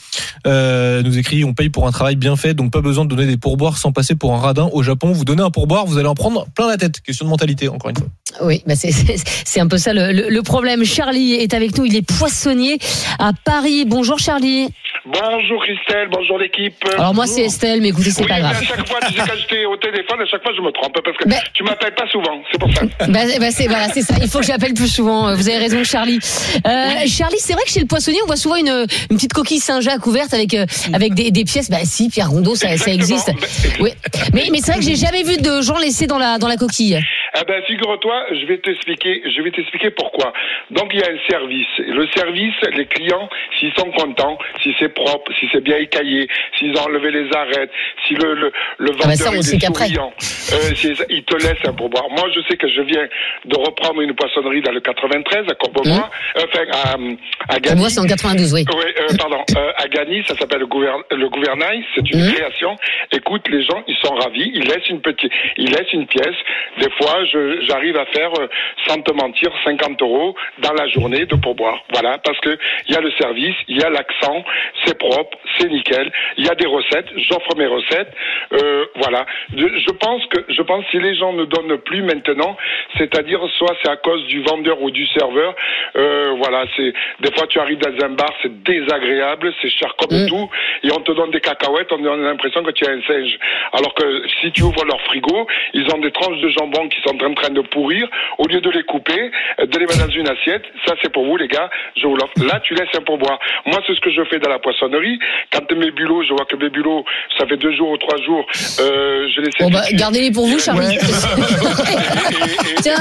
[0.46, 3.28] euh, nous écrit on paye pour un travail bien fait, donc pas besoin de donner
[3.28, 4.70] des pourboires sans passer pour un radin.
[4.74, 7.00] Au Japon, vous donnez un pourboire, vous allez en prendre plein la tête.
[7.02, 8.08] Question de mentalité, encore une fois.
[8.42, 10.84] Oui, bah c'est- un peu ça le problème.
[10.84, 11.86] Charlie est avec nous.
[11.86, 12.78] Il est poissonnier
[13.20, 13.86] à Paris.
[13.86, 14.68] Bonjour, Charlie.
[15.08, 16.74] Bonjour Christelle, bonjour l'équipe.
[16.98, 18.58] Alors moi, c'est Estelle, mais écoutez, c'est oui, pas mais grave.
[18.60, 21.00] à chaque fois, tu sais, quand j'étais au téléphone, à chaque fois, je me trompe
[21.04, 22.86] parce que tu m'appelles pas souvent, c'est pour ça.
[23.08, 24.16] Bah, bah, c'est voilà, c'est ça.
[24.20, 25.36] Il faut que j'appelle plus souvent.
[25.36, 26.18] Vous avez raison, Charlie.
[26.66, 29.60] Euh, Charlie, c'est vrai que chez le poissonnier, on voit souvent une, une petite coquille
[29.60, 31.70] Saint-Jacques couverte avec euh, avec des, des pièces.
[31.70, 33.30] Bah si, Pierre Rondeau, ça, ça existe.
[33.30, 33.86] Exactement.
[33.86, 33.92] Oui,
[34.34, 36.58] mais mais c'est vrai que j'ai jamais vu de gens laissés dans la dans la
[36.58, 37.00] coquille.
[37.38, 40.32] Eh ben, figure-toi, je vais t'expliquer, je vais t'expliquer pourquoi.
[40.72, 41.68] Donc, il y a un service.
[41.80, 43.28] Le service, les clients,
[43.60, 47.72] s'ils sont contents, si c'est propre, si c'est bien écaillé, s'ils ont enlevé les arêtes,
[48.08, 50.14] si le, le, le Ah bah vendeur ça, on il sait est souriant,
[50.54, 52.10] euh, il te laisse un pourboire.
[52.10, 53.08] Moi, je sais que je viens
[53.46, 57.80] de reprendre une poissonnerie dans le 93 à Courbevoie, enfin, à, à Gagny.
[57.80, 58.66] moi, c'est en 92, oui.
[58.74, 62.34] Oui, euh, pardon, euh, à Gagny, ça s'appelle le, gouvern le gouvernail, c'est une Mhm.
[62.34, 62.76] création.
[63.12, 66.36] Écoute, les gens, ils sont ravis, ils laissent une petite, ils laissent une pièce.
[66.80, 67.24] Des fois,
[67.68, 68.48] j'arrive à faire, euh,
[68.88, 71.84] sans te mentir, 50 euros dans la journée de pourboire.
[71.92, 74.44] Voilà, parce que il y a le service, il y a l'accent,
[74.86, 76.12] c'est propre, c'est nickel.
[76.38, 78.12] Il y a des recettes, j'offre mes recettes.
[78.54, 79.26] Euh, voilà,
[79.56, 82.58] je, pense que, je pense si les gens ne donnent plus maintenant,
[82.98, 85.56] c'est-à-dire soit c'est à cause du vendeur ou du serveur.
[85.96, 90.16] Euh, voilà, c'est des fois tu arrives dans un bar, c'est désagréable, c'est cher comme
[90.16, 90.28] Mm.
[90.28, 90.50] tout,
[90.84, 93.38] et on te donne des cacahuètes, on a l'impression que tu es un singe.
[93.74, 97.22] Alors que si tu ouvres leur frigo, ils ont des tranches de jambon qui sont
[97.24, 98.08] en train de pourrir.
[98.38, 101.38] Au lieu de les couper, de les mettre dans une assiette, ça c'est pour vous
[101.38, 102.34] les gars, je vous l'offre.
[102.46, 103.40] Là, tu laisses un pourboire.
[103.66, 105.20] Moi, c'est ce que je fais dans la poissonnerie.
[105.52, 107.04] Quand mes bulots, je vois que mes bulots,
[107.38, 108.46] ça fait deux jours ou trois jours,
[108.80, 110.96] euh, je les sais Bon, bah, gardez-les pour vous, Charlie.
[110.96, 112.96] Et- et- Tiens.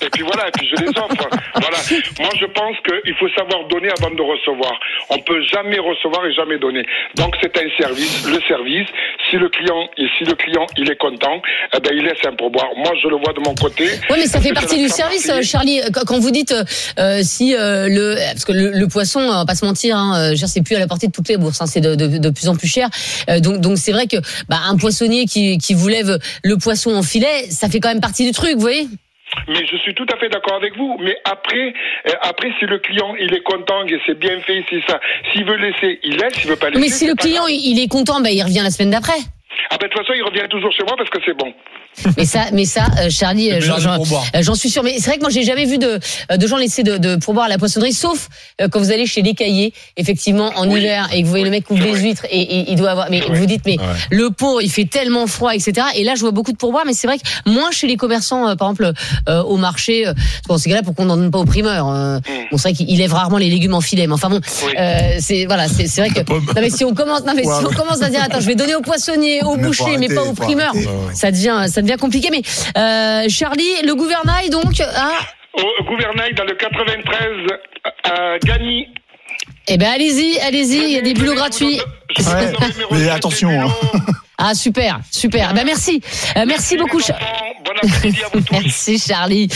[0.00, 1.28] et puis voilà, et puis je les offre.
[1.54, 1.78] Voilà.
[2.20, 4.72] Moi, je pense qu'il faut savoir donner avant de recevoir.
[5.10, 6.84] On peut jamais recevoir et jamais donner.
[7.16, 8.26] Donc, c'est un service.
[8.26, 8.86] Le service,
[9.30, 11.40] si le client, et si le client, il est content,
[11.76, 12.68] eh ben, il laisse un pourboire.
[12.76, 13.84] Moi, je le vois de mon côté.
[14.10, 15.80] Oui, mais ça fait partie du service, Charlie.
[16.06, 16.54] Quand vous dites
[16.98, 20.32] euh, si euh, le parce que le, le poisson, on va pas se mentir, hein,
[20.48, 22.48] c'est plus à la portée de toutes les bourses, hein, c'est de, de, de plus
[22.48, 22.88] en plus cher.
[23.28, 24.16] Euh, donc donc c'est vrai que
[24.48, 28.00] bah, un poissonnier qui qui vous lève le poisson en filet, ça fait quand même
[28.00, 28.86] partie du truc, vous voyez?
[29.46, 30.96] Mais je suis tout à fait d'accord avec vous.
[31.00, 31.74] Mais après,
[32.08, 34.98] euh, après, si le client, il est content, et c'est bien fait, c'est ça.
[35.32, 36.34] S'il veut laisser, il laisse.
[36.34, 36.80] S'il veut pas laisser.
[36.80, 37.52] Mais si c'est le client grave.
[37.52, 39.20] il est content, bah, il revient la semaine d'après.
[39.70, 41.52] Ah ben, de toute façon, il revient toujours chez moi parce que c'est bon.
[42.16, 44.84] Mais ça, mais ça, euh, Charlie, euh, C'est j'en- euh, j'en suis sûr.
[44.84, 45.98] Mais c'est vrai que moi, j'ai jamais vu de,
[46.36, 48.28] de gens laisser de, de pourboire à la poissonnerie, sauf
[48.60, 50.78] euh, quand vous allez chez l'écaillé, effectivement, en Oui.
[50.80, 52.90] hiver, et que vous voyez le mec ouvre C'est les huîtres, et, et il doit
[52.92, 53.10] avoir.
[53.10, 53.38] Mais C'est vrai.
[53.40, 53.84] vous dites, mais Ouais.
[54.10, 55.72] le pot, il fait tellement froid, etc.
[55.96, 58.48] Et là, je vois beaucoup de pourboires, mais c'est vrai que moins chez les commerçants,
[58.48, 58.92] euh, par exemple,
[59.28, 60.06] euh, au marché.
[60.06, 60.12] Euh,
[60.48, 61.88] dans ces cas-là, pour qu'on n'en donne pas aux primeurs.
[61.88, 62.18] Euh,
[62.50, 64.72] Bon, c'est vrai qu'il lève rarement les légumes en filet, mais enfin bon, Oui.
[64.78, 66.20] euh, c'est voilà, c'est c'est vrai que.
[66.30, 68.46] Non mais si on commence, non mais Ouais, si on commence à dire, attends, je
[68.46, 70.72] vais donner au poissonnier, au boucher, mais pas au primeur
[71.14, 72.42] ça devient ça devient compliqué mais
[72.76, 75.12] euh, Charlie le gouvernail donc ah
[75.54, 77.12] Au gouvernail, dans le 93,
[78.04, 78.86] à Gagny.
[79.68, 81.80] eh ben allez-y allez-y il y a des bulots gratuits
[82.18, 82.52] Ouais,
[82.92, 83.70] mais attention, hein.
[84.38, 86.00] Ah super super ben merci
[86.36, 87.14] Euh, merci beaucoup enfants.
[87.64, 88.52] Bon après-midi à vous tous.
[88.52, 89.48] Merci Charlie.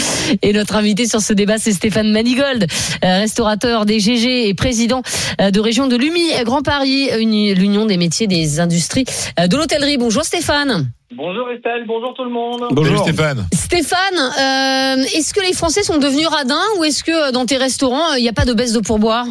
[0.43, 2.67] Et notre invité sur ce débat, c'est Stéphane Manigold,
[3.05, 5.03] euh, restaurateur des GG et président
[5.41, 9.05] euh, de région de l'UMI Grand Paris, uni- l'Union des métiers des industries
[9.41, 9.97] euh, de l'hôtellerie.
[9.97, 10.91] Bonjour Stéphane.
[11.17, 12.65] Bonjour Estelle, bonjour tout le monde.
[12.85, 13.47] Salut Stéphane.
[13.55, 17.57] Stéphane, euh, est-ce que les Français sont devenus radins ou est-ce que euh, dans tes
[17.57, 19.27] restaurants, il n'y a pas de baisse de pourboire?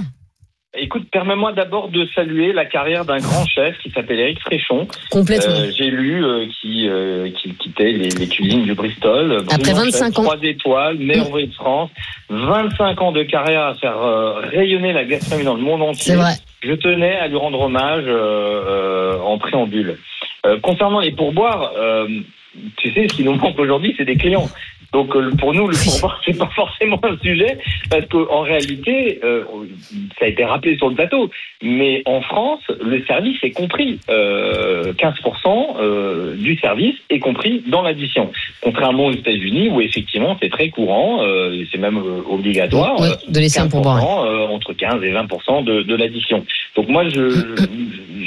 [0.78, 4.88] Écoute, permets-moi d'abord de saluer la carrière d'un grand chef qui s'appelle Éric Fréchon.
[5.10, 5.54] Complètement.
[5.54, 9.44] Euh, J'ai lu euh, qui, euh, qu'il quittait les, les cuisines du Bristol.
[9.52, 10.24] Après Brillant 25 chef, ans.
[10.24, 11.90] Trois étoiles, meilleur ouvrier de France.
[12.30, 16.14] 25 ans de carrière à faire euh, rayonner la gastronomie dans le monde entier.
[16.14, 16.36] C'est vrai.
[16.64, 19.98] Je tenais à lui rendre hommage euh, euh, en préambule.
[20.46, 22.08] Euh, concernant les pourboires, euh,
[22.78, 24.48] tu sais, ce qui nous manque aujourd'hui, c'est des clients.
[24.94, 27.58] Donc euh, pour nous, le pourboire, c'est pas forcément un sujet,
[27.90, 29.44] parce qu'en réalité, euh,
[30.20, 31.30] ça a été rappelé sur le plateau,
[31.64, 34.00] mais en France, le service est compris.
[34.10, 38.32] Euh, 15% euh, du service est compris dans l'addition.
[38.62, 41.22] Contrairement aux États-Unis, où effectivement c'est très courant,
[41.72, 42.96] c'est même obligatoire.
[43.00, 43.98] Oui, de laisser un pourboire.
[44.00, 45.28] 15%, entre 15 et 20
[45.64, 46.46] de, de l'addition.
[46.76, 47.56] Donc moi, je-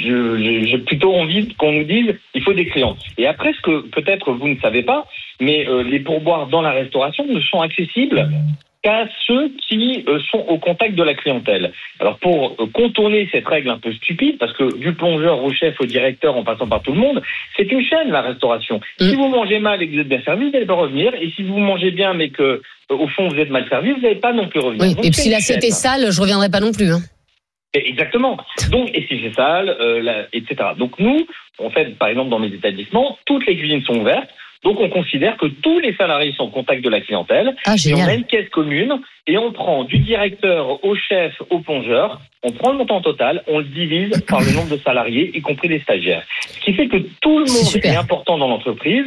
[0.05, 2.95] j'ai plutôt envie qu'on nous dise, il faut des clients.
[3.17, 5.05] Et après, ce que peut-être vous ne savez pas,
[5.39, 8.29] mais euh, les pourboires dans la restauration ne sont accessibles
[8.85, 11.71] qu'à ceux qui euh, sont au contact de la clientèle.
[11.99, 15.81] Alors pour euh, contourner cette règle un peu stupide, parce que du plongeur au chef
[15.81, 17.21] au directeur en passant par tout le monde,
[17.57, 18.79] c'est une chaîne la restauration.
[18.99, 19.09] Mm.
[19.09, 21.13] Si vous mangez mal et que vous êtes bien servi, vous n'allez pas revenir.
[21.15, 24.15] Et si vous mangez bien mais que au fond vous êtes mal servi, vous n'allez
[24.15, 24.83] pas non plus revenir.
[24.83, 24.93] Oui.
[24.93, 26.91] Donc, Et puis si l'assiette est sale, je reviendrai pas non plus.
[26.91, 27.01] Hein.
[27.83, 28.37] Exactement.
[28.71, 30.55] Donc, et si c'est sale, euh, la- etc.
[30.77, 31.25] Donc nous,
[31.59, 34.29] on fait, par exemple, dans mes établissements, toutes les cuisines sont ouvertes.
[34.63, 37.55] Donc on considère que tous les salariés sont au contact de la clientèle.
[37.65, 41.59] Ah Et on a une caisse commune et on prend du directeur au chef au
[41.59, 45.41] plongeur, on prend le montant total, on le divise par le nombre de salariés, y
[45.41, 46.23] compris les stagiaires.
[46.47, 49.05] Ce qui fait que tout le monde est important dans l'entreprise.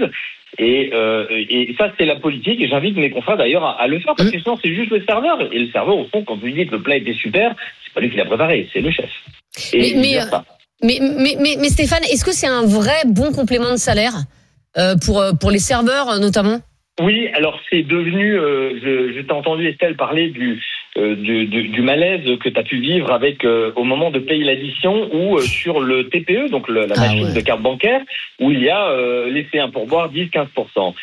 [0.56, 2.60] Et, euh, et ça, c'est la politique.
[2.60, 5.04] Et j'invite mes confrères d'ailleurs à, à le faire parce que sinon, c'est juste le
[5.04, 5.40] serveur.
[5.52, 8.10] Et le serveur, au fond, quand vous dites le plat était super, c'est pas lui
[8.10, 9.10] qui l'a préparé, c'est le chef.
[9.72, 10.44] Et Mais- il mais, gère euh, ça.
[10.82, 14.14] Mais, mais, mais, mais Stéphane, est-ce que c'est un vrai bon complément de salaire
[14.78, 16.60] euh, pour, pour les serveurs notamment?
[17.00, 20.60] Oui, alors c'est devenu, euh, je, je t'ai entendu Estelle parler du,
[20.98, 24.18] euh, du, du, du malaise que tu as pu vivre avec euh, au moment de
[24.18, 27.32] payer l'addition ou euh, sur le TPE, donc le- la Ah machine ouais.
[27.34, 28.00] de carte bancaire,
[28.40, 30.94] où il y a euh, laissé un pourboire 10-15%.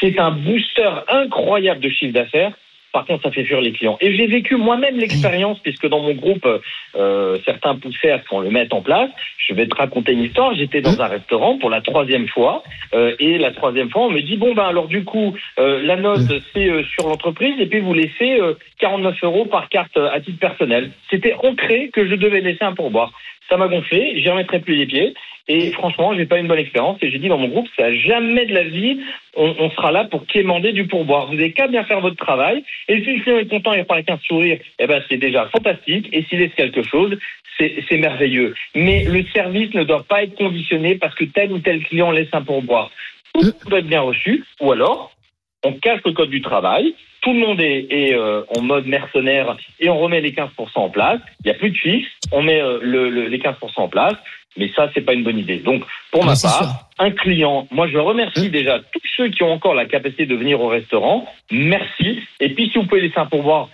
[0.00, 2.52] C'est un booster incroyable de chiffre d'affaires.
[2.92, 3.96] Par contre, ça fait fuir les clients.
[4.00, 6.46] Et j'ai vécu moi-même l'expérience, puisque dans mon groupe,
[6.94, 9.10] euh, certains poussaient à ce qu'on le mette en place.
[9.38, 10.54] Je vais te raconter une histoire.
[10.54, 12.62] J'étais dans un restaurant pour la troisième fois,
[12.94, 15.96] euh, et la troisième fois, on me dit bon ben alors du coup, euh, la
[15.96, 16.20] note
[16.52, 20.20] c'est euh, sur l'entreprise, et puis vous laissez euh, 49 euros par carte euh, à
[20.20, 20.90] titre personnel.
[21.10, 23.12] C'était ancré que je devais laisser un pourboire.
[23.48, 25.14] Ça m'a gonflé, j'y remettrai plus les pieds.
[25.48, 26.98] Et franchement, j'ai pas une bonne expérience.
[27.02, 29.00] Et j'ai dit dans mon groupe, ça jamais de la vie,
[29.36, 31.26] on, on sera là pour quémander du pourboire.
[31.26, 32.64] Vous n'avez qu'à bien faire votre travail.
[32.88, 35.48] Et si le client est content et repart avec un sourire, eh ben c'est déjà
[35.48, 36.08] fantastique.
[36.12, 37.18] Et s'il laisse quelque chose,
[37.58, 38.54] c'est merveilleux.
[38.74, 42.28] Mais le service ne doit pas être conditionné parce que tel ou tel client laisse
[42.32, 42.90] un pourboire.
[43.34, 44.44] Tout doit être bien reçu.
[44.60, 45.12] Ou alors,
[45.64, 46.94] on casse le code du travail.
[47.20, 50.90] Tout le monde est, est, euh, en mode mercenaire et on remet les 15% en
[50.90, 51.20] place.
[51.44, 52.08] Il n'y a plus de fixe.
[52.32, 54.14] On met euh, le- le- les 15% en place.
[54.58, 55.56] Mais ça, c'est pas une bonne idée.
[55.58, 59.50] Donc, pour Ah, ma part, un client, moi, je remercie déjà tous ceux qui ont
[59.52, 61.26] encore la capacité de venir au restaurant.
[61.50, 62.20] Merci.
[62.40, 63.70] Et puis, si vous pouvez laisser un pourboire,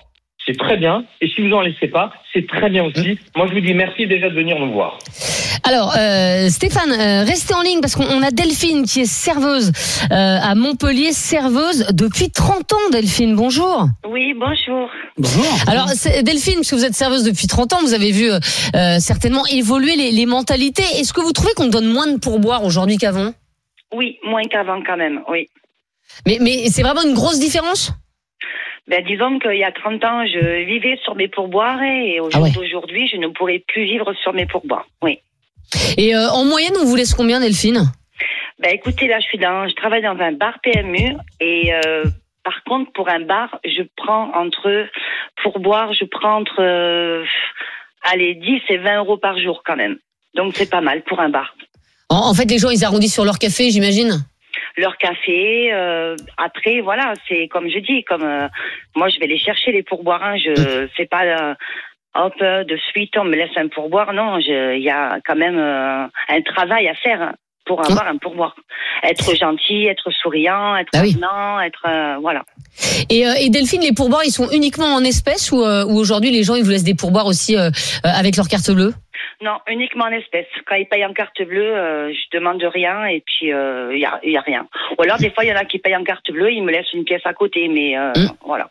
[0.49, 1.05] c'est très bien.
[1.21, 3.19] Et si vous en laissez pas, c'est très bien aussi.
[3.37, 4.99] Moi, je vous dis merci déjà de venir nous voir.
[5.63, 9.73] Alors, euh, Stéphane, euh, restez en ligne parce qu'on on a Delphine qui est serveuse
[10.11, 13.37] euh, à Montpellier, serveuse depuis 30 ans, Delphine.
[13.37, 13.89] Bonjour.
[14.09, 14.89] Oui, bonjour.
[15.19, 15.45] Bonjour.
[15.67, 15.89] Alors,
[16.23, 18.31] Delphine, puisque vous êtes serveuse depuis 30 ans, vous avez vu
[18.99, 20.85] certainement évoluer les, les mentalités.
[20.99, 23.33] Est-ce que vous trouvez qu'on donne moins de pourboire aujourd'hui qu'avant?
[23.93, 25.49] Oui, moins qu'avant quand même, oui.
[26.27, 27.93] Mais, mais c'est vraiment une grosse différence?
[28.89, 32.51] Ben, disons qu'il y a 30 ans, je vivais sur mes pourboires et Ah ouais.
[32.53, 34.87] d'aujourd'hui, je ne pourrais plus vivre sur mes pourboires.
[35.03, 35.19] Oui.
[35.99, 37.83] Et euh, en moyenne, on vous laisse combien, Delphine?
[38.59, 42.05] Ben, écoutez, là, je suis dans, je travaille dans un bar PMU et euh,
[42.45, 44.87] par contre, pour un bar, je prends entre,
[45.43, 47.25] pour boire, je prends entre, euh,
[48.03, 49.99] allez, 10 et 20 euros par jour quand même.
[50.35, 51.55] Donc, c'est pas mal pour un bar.
[52.09, 54.25] en, en fait, les gens, ils arrondissent sur leur café, j'imagine?
[54.79, 55.71] Leur café.
[55.73, 58.49] euh, après, voilà, c'est comme je dis, comme euh,
[58.97, 60.23] moi, je vais les chercher les pourboires.
[60.23, 61.55] Hein, je fais pas euh,
[62.15, 64.13] hop euh, de suite, on me laisse un pourboire.
[64.13, 67.35] Non, il y a quand même un travail à faire hein,
[67.67, 68.55] pour avoir un pourboire.
[69.03, 71.17] Être gentil, être souriant, être Ah oui.
[71.67, 72.43] être voilà.
[73.11, 76.55] Et, et Delphine, les pourboires, ils sont uniquement en espèces ou, ou aujourd'hui, les gens,
[76.55, 77.57] ils vous laissent des pourboires aussi
[78.03, 78.95] avec leur carte bleue?
[79.41, 80.47] Non, uniquement en espèces.
[80.67, 84.05] Quand ils payent en carte bleue, euh, je demande rien et puis euh, il y,
[84.05, 84.67] a, il y a rien.
[84.99, 86.73] Ou alors des fois il y en a qui payent en carte bleue, ils me
[86.73, 88.31] laissent une pièce à côté, mais euh, Mm.
[88.45, 88.69] voilà.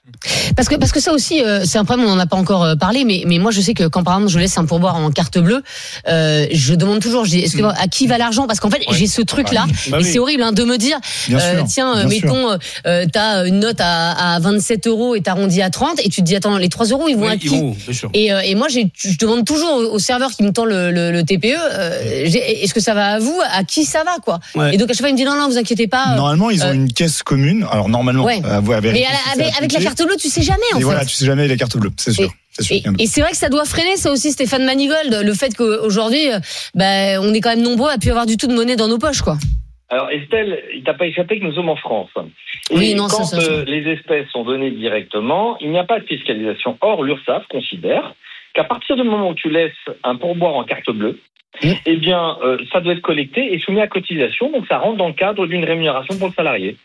[0.58, 2.64] Parce que parce que ça aussi, euh, c'est un problème, on n'en a pas encore
[2.66, 4.98] euh, parlé, mais mais moi je sais que quand par exemple je laisse un pourboire
[4.98, 5.64] en carte bleue,
[6.10, 8.46] euh, je demande toujours, je dis, est-ce que à qui va l'argent?
[8.46, 10.04] Parce qu'en fait j'ai ce truc là, Bah et oui.
[10.04, 10.98] c'est horrible hein, de me dire,
[11.32, 15.62] euh, tiens, euh, mettons, euh, euh, t'as une note à, à 27 euros et t'arrondis
[15.62, 17.48] à 30, et tu te dis attends, les 3 euros ils vont Oui, à qui?
[17.48, 17.74] vont,
[18.14, 21.24] et, euh, et moi, j'ai- je demande toujours au serveur qui me le, le, le
[21.24, 21.92] TPE, euh,
[22.26, 23.40] j'ai- est-ce que ça va à vous?
[23.52, 24.40] À qui ça va quoi?
[24.56, 24.74] Ouais.
[24.74, 26.14] Et donc à chaque fois, il me dit non, non, vous inquiétez pas.
[26.14, 27.66] euh, Normalement, ils ont euh, une caisse commune.
[27.72, 28.40] Alors normalement, Ouais.
[28.46, 30.80] euh, vous avez mais la- avec, avec la carte bleue, tu sais jamais en Et
[30.80, 30.86] fait.
[30.86, 32.30] voilà, tu sais jamais les cartes bleues, c'est sûr.
[32.98, 36.40] Et, c'est vrai que ça doit freiner ça aussi, Stéphane Manigold, le fait qu'aujourd'hui, euh,
[36.74, 38.98] bah, on est quand même nombreux à plus avoir du tout de monnaie dans nos
[38.98, 39.38] poches, quoi.
[39.90, 42.10] Alors Estelle, il t'a pas échappé que nous sommes en France.
[42.72, 43.48] Et Oui, non, ça, quand ça, ça.
[43.52, 46.78] euh, les espèces sont données directement, il n'y a pas de fiscalisation.
[46.82, 48.14] Or, l'URSSAF considère
[48.54, 49.72] qu'à partir du moment où tu laisses
[50.04, 51.20] un pourboire en carte bleue,
[51.64, 51.70] Mmh.
[51.86, 55.08] eh bien, euh, ça doit être collecté et soumis à cotisation, donc ça rentre dans
[55.08, 56.78] le cadre d'une rémunération pour le salarié.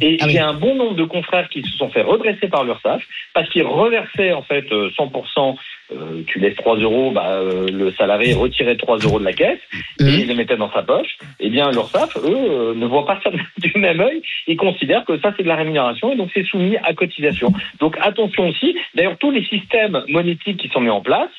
[0.00, 0.32] Et Ah oui.
[0.32, 3.02] j'ai un bon nombre de confrères qui se sont fait redresser par l'URSSAF
[3.34, 5.56] parce qu'ils reversaient en fait euh, 100%.
[5.92, 9.60] euh, tu laisses 3 euros, bah, euh, le salarié retirait 3 euros de la caisse
[10.00, 10.08] et Mhm.
[10.20, 11.16] il les mettait dans sa poche.
[11.40, 14.22] Eh bien, l'URSSAF, eux, euh, ne voient pas ça du même œil.
[14.46, 17.52] Ils considèrent que ça, c'est de la rémunération et donc c'est soumis à cotisation.
[17.80, 18.76] Donc attention aussi.
[18.94, 21.30] D'ailleurs, tous les systèmes monétiques qui sont mis en place,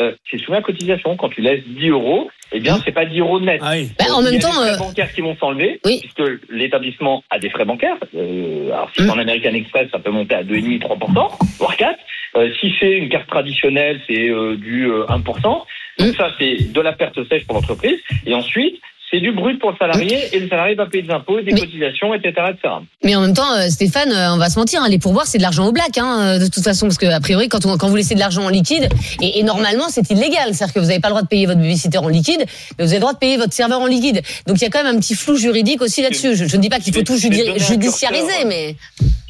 [0.00, 1.16] euh, c'est soumis à cotisation.
[1.16, 3.60] Quand tu laisses 10 euros, eh bien, c'est pas 10 euros net.
[3.62, 3.90] Ah oui.
[3.98, 6.00] Bah, en Il y même a temps, des frais euh, bancaires qui vont s'enlever, Oui.
[6.00, 7.96] puisque l'établissement a des frais bancaires.
[8.14, 9.10] Euh, alors, si c'est Mm.
[9.10, 11.98] en American Express, ça peut monter à 2,5-3%, voire 4.
[12.36, 15.42] Euh, si c'est une carte traditionnelle, c'est euh, du euh, 1%.
[15.42, 15.64] Donc
[15.98, 16.12] Mm.
[16.16, 17.98] ça, c'est de la perte sèche pour l'entreprise.
[18.26, 21.40] Et ensuite, c'est du brut pour le salarié, et le salarié va payer des impôts,
[21.40, 22.74] des Mais- cotisations, etc., etc.
[23.04, 25.38] Mais en même temps, euh, Stéphane, euh, on va se mentir, hein, les pourboires, c'est
[25.38, 27.76] de l'argent au black, hein, euh, de toute façon, parce que a priori, quand, on,
[27.78, 28.88] quand vous laissez de l'argent en liquide,
[29.22, 31.58] et, et normalement, c'est illégal, c'est-à-dire que vous n'avez pas le droit de payer votre
[31.60, 32.44] babysitter en liquide,
[32.78, 34.20] mais vous avez le droit de payer votre serveur en liquide.
[34.46, 36.36] Donc il y a quand même un petit flou juridique aussi là-dessus.
[36.36, 38.76] Je, je ne dis pas qu'il faut tout judi- judiciariser, mais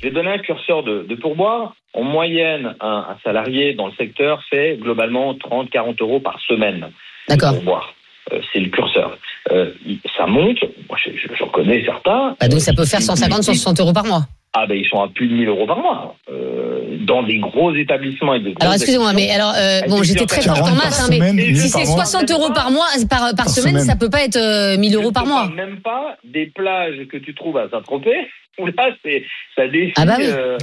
[0.00, 1.74] Je vais donner un curseur de, de pourboire.
[1.94, 6.88] En moyenne, un, un salarié dans le secteur fait globalement 30-40 euros par semaine.
[7.28, 7.54] d'accord.
[7.54, 7.94] pourboire.
[8.32, 9.16] Euh, c'est le curseur.
[9.50, 9.70] Euh,
[10.16, 10.58] ça monte.
[10.88, 12.37] Moi, je- je- j'en connais certains.
[12.40, 14.22] Bah, donc ça peut faire Ils- 150, ils- 160 euros par mois.
[14.54, 17.72] Ah ben ils sont à plus de 1000 euros par mois euh, dans des gros
[17.74, 20.90] établissements et des Alors excusez-moi, mais alors euh, bon, j'étais très forte en 40 maths,
[20.90, 22.04] par hein, mais si 1000 si par c'est mois.
[22.06, 23.84] 60 euros par mois, par, par, Par semaine, semaine.
[23.84, 25.48] ça peut pas être euh, 1000 euros par mois.
[25.50, 28.26] même pas des plages que tu trouves à Saint-Tropez.
[28.58, 29.22] Où là, c'est,
[29.54, 29.92] ça défie.
[29.96, 30.24] Ah bah oui.
[30.26, 30.56] euh,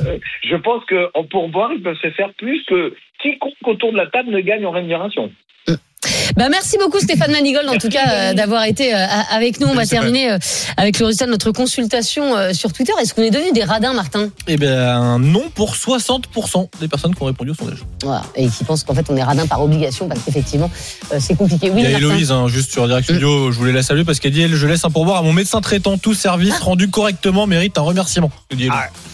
[0.44, 4.32] je pense qu'en pourboire, ils peuvent se faire plus que quiconque autour de la table
[4.32, 5.32] ne gagne en rémunération.
[6.36, 9.68] Bah merci beaucoup Stéphane Manigold en tout cas euh, d'avoir été euh, avec nous.
[9.68, 10.38] On va terminer euh,
[10.78, 12.94] avec le résultat de notre consultation sur Twitter.
[13.02, 14.30] Est-ce qu'on est devenus des radins, Martin?
[14.48, 17.80] Eh bien, non pour 60% des personnes qui ont répondu au sondage.
[18.04, 18.24] Voilà.
[18.36, 20.70] Et qui pensent qu'en fait on est radin par obligation parce qu'effectivement
[21.20, 21.70] c'est compliqué.
[21.70, 21.98] Oui, Il y a.
[21.98, 24.68] Héloïse, hein, juste sur Direct Studio, je voulais la saluer parce qu'elle dit elle, Je
[24.68, 25.98] laisse un pourboire à mon médecin traitant.
[25.98, 28.32] Tout service rendu correctement mérite un remerciement.
[28.52, 28.72] Héloïse.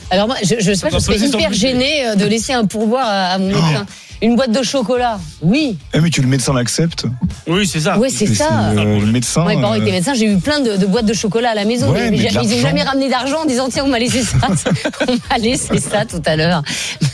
[0.10, 3.26] Alors moi, je, je sais pas, je serais hyper gênée de laisser un pourboire à,
[3.28, 3.86] à mon médecin.
[4.24, 5.78] Une boîte de chocolat, oui.
[5.96, 7.06] Eh, mais que le médecin l'accepte.
[7.48, 7.98] Oui, c'est ça.
[7.98, 8.72] Ouais, c'est ça.
[8.74, 9.42] c'est, euh, le médecin.
[9.42, 11.56] Moi, mes parents euh, étaient médecins, j'ai eu plein de, de boîtes de chocolat à
[11.56, 12.62] la maison, Ouais, mais, mais de j'ai- ils n'ont l'argent.
[12.62, 14.38] jamais ramené d'argent en disant tiens, on m'a laissé ça,
[15.08, 16.62] on m'a laissé ça tout à l'heure.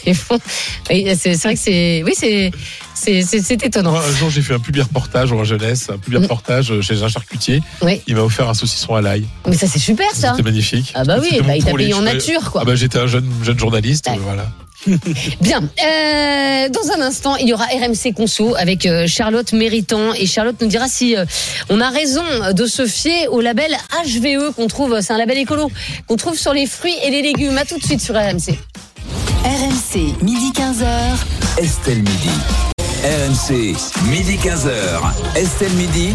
[0.06, 0.38] Mais bon,
[0.90, 2.52] oui, c'est c'est vrai que c'est, oui, c'est,
[2.94, 3.96] c'est, c'est, c'est étonnant.
[3.96, 7.62] Un jour, j'ai fait un public reportage en jeunesse, un public reportage chez un charcutier.
[7.84, 8.02] Oui.
[8.08, 9.26] Il m'a offert un saucisson à l'ail.
[9.48, 10.32] Mais ça, c'est super ça.
[10.32, 10.92] C'était magnifique.
[10.94, 12.62] Ah bah oui, C'était bah, il t'a payé en nature, quoi.
[12.64, 14.18] Ah bah, j'étais un jeune, jeune journaliste, Ouais.
[14.18, 14.46] euh, voilà.
[15.42, 15.60] Bien.
[15.60, 20.56] Euh, dans un instant, il y aura RMC Conso avec euh, Charlotte Méritant et Charlotte
[20.62, 21.26] nous dira si euh,
[21.70, 22.24] on a raison
[22.54, 25.70] de se fier au label HVE qu'on trouve, c'est un label écolo
[26.08, 27.58] qu'on trouve sur les fruits et les légumes.
[27.58, 28.58] À tout de suite sur RMC.
[29.44, 31.64] RMC, midi 15h.
[31.64, 32.30] Estelle Midi.
[33.04, 33.76] RMC,
[34.10, 35.38] midi 15h.
[35.38, 36.14] Estelle Midi.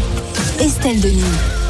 [0.60, 1.61] Estelle Denis.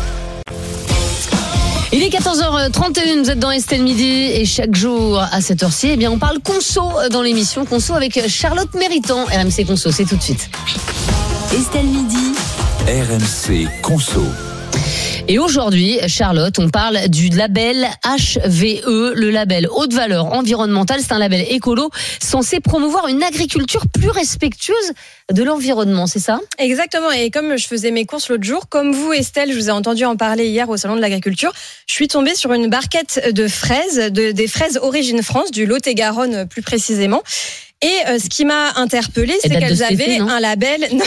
[1.94, 5.96] Il est 14h31, vous êtes dans Estelle Midi et chaque jour à cette heure-ci, eh
[5.98, 9.26] bien on parle conso dans l'émission Conso avec Charlotte Méritant.
[9.26, 10.48] RMC Conso, c'est tout de suite.
[11.52, 12.32] Estelle Midi.
[12.86, 14.24] RMC Conso.
[15.28, 21.00] Et aujourd'hui, Charlotte, on parle du label HVE, le label haute valeur environnementale.
[21.00, 24.92] C'est un label écolo censé promouvoir une agriculture plus respectueuse
[25.32, 26.40] de l'environnement, c'est ça?
[26.58, 27.10] Exactement.
[27.10, 30.04] Et comme je faisais mes courses l'autre jour, comme vous, Estelle, je vous ai entendu
[30.04, 31.52] en parler hier au Salon de l'Agriculture,
[31.86, 36.46] je suis tombée sur une barquette de fraises, de, des fraises Origine France, du Lot-et-Garonne
[36.46, 37.22] plus précisément.
[37.82, 40.86] Et euh, ce qui m'a interpellée, c'est qu'elles avaient un label.
[40.92, 41.04] Non.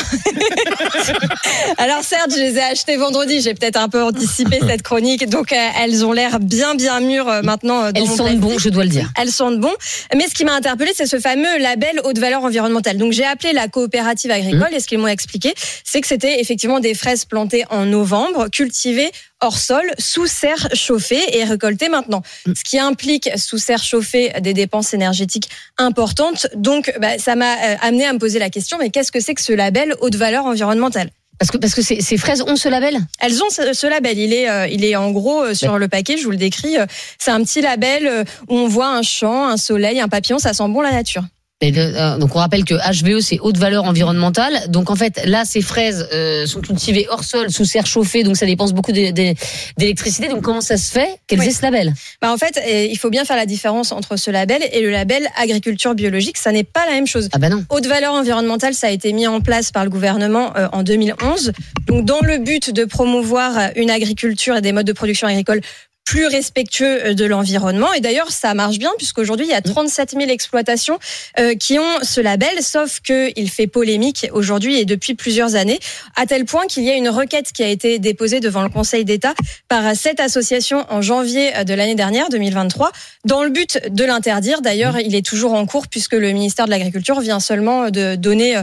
[1.77, 3.39] Alors certes, je les ai achetées vendredi.
[3.39, 7.29] J'ai peut-être un peu anticipé cette chronique, donc euh, elles ont l'air bien bien mûres
[7.29, 7.91] euh, maintenant.
[7.91, 9.11] dans Elles sentent bon, je dois le dire.
[9.19, 9.71] Elles sentent bon.
[10.15, 12.97] Mais ce qui m'a interpellée, c'est ce fameux label haute valeur environnementale.
[12.97, 16.79] Donc j'ai appelé la coopérative agricole et ce qu'ils m'ont expliqué, c'est que c'était effectivement
[16.79, 22.21] des fraises plantées en novembre, cultivées hors sol, sous serre chauffée et récoltées maintenant.
[22.45, 26.47] Ce qui implique sous serre chauffée des dépenses énergétiques importantes.
[26.55, 29.33] Donc bah, ça m'a euh, amené à me poser la question, mais qu'est-ce que c'est
[29.33, 31.09] que ce label haute valeur environnementale?
[31.37, 32.97] Parce que, parce que ces, ces fraises ont ce label?
[33.19, 34.17] Elles ont ce, ce label.
[34.17, 36.15] Il est, euh, il est en gros euh, sur le paquet.
[36.17, 36.77] Je vous le décris.
[36.77, 36.85] euh,
[37.19, 40.39] C'est un petit label où on voit un champ, un soleil, un papillon.
[40.39, 41.23] Ça sent bon la nature.
[41.61, 44.53] Le- euh, donc on rappelle que HVE c'est haute valeur environnementale.
[44.67, 48.35] Donc en fait là ces fraises euh, sont cultivées hors sol sous serre chauffée donc
[48.35, 49.35] ça dépense beaucoup d'é- d'é-
[49.77, 50.27] d'électricité.
[50.27, 51.39] Donc comment ça se fait Oui.
[51.47, 51.93] aient ce label?
[52.21, 54.91] Bah en fait, euh, il faut bien faire la différence entre ce label et le
[54.91, 56.37] label agriculture biologique.
[56.37, 57.29] Ça n'est pas la même chose.
[57.31, 57.63] Ah bah non.
[57.69, 61.53] Haute valeur environnementale, ça a été mis en place par le gouvernement euh, en 2011.
[61.87, 65.61] Donc, dans le but de promouvoir une agriculture et des modes de production agricole
[66.05, 67.91] plus respectueux euh, de l'environnement.
[67.93, 70.99] Et d'ailleurs, ça marche bien puisqu'aujourd'hui, il y a 37 000 exploitations
[71.39, 75.79] euh, qui ont ce label, sauf qu'il fait polémique aujourd'hui et depuis plusieurs années,
[76.15, 79.03] à tel point qu'il y a une requête qui a été déposée devant le Conseil
[79.03, 79.33] d'État
[79.67, 82.91] par cette association en janvier euh, de l'année dernière, 2023,
[83.25, 84.61] dans le but de l'interdire.
[84.61, 88.55] D'ailleurs, il est toujours en cours puisque le ministère de l'Agriculture vient seulement de donner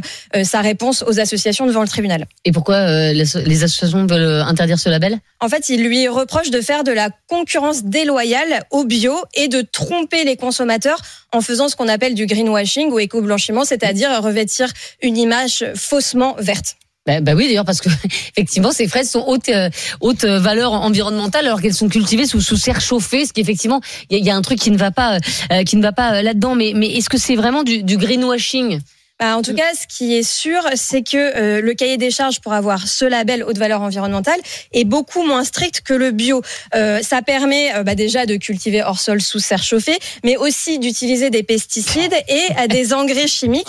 [0.45, 2.27] sa réponse aux associations devant le tribunal.
[2.45, 5.19] Et pourquoi les, associations veulent interdire ce label?
[5.41, 9.63] En fait, il lui reproche de faire de la concurrence déloyale au bio et de
[9.63, 11.01] tromper les consommateurs
[11.33, 14.69] en faisant ce qu'on appelle du greenwashing ou éco-blanchiment, c'est-à-dire revêtir
[15.01, 16.77] une image faussement verte.
[17.07, 17.89] bah, bah oui d'ailleurs parce que
[18.37, 22.43] effectivement ces fraises sont haute euh, haute euh, valeur environnementale alors qu'elles sont cultivées sous
[22.43, 25.19] sous serre chauffée ce qui effectivement il y, a- un truc qui ne va pas
[25.53, 28.79] euh, qui ne va pas euh, là-dedans mais mais est-ce que c'est vraiment du greenwashing?
[29.23, 32.41] Bah, en tout cas, ce qui est sûr, c'est que euh, le cahier des charges
[32.41, 34.41] pour avoir ce label haute valeur environnementale
[34.73, 36.43] est beaucoup moins strict que le bio.
[36.75, 40.81] Euh, ça permet euh, bah, déjà de cultiver hors sol sous serre chauffée, mais aussi
[40.81, 43.69] d'utiliser des pesticides et euh, des engrais chimiques.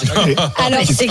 [0.65, 1.05] Alors, c'est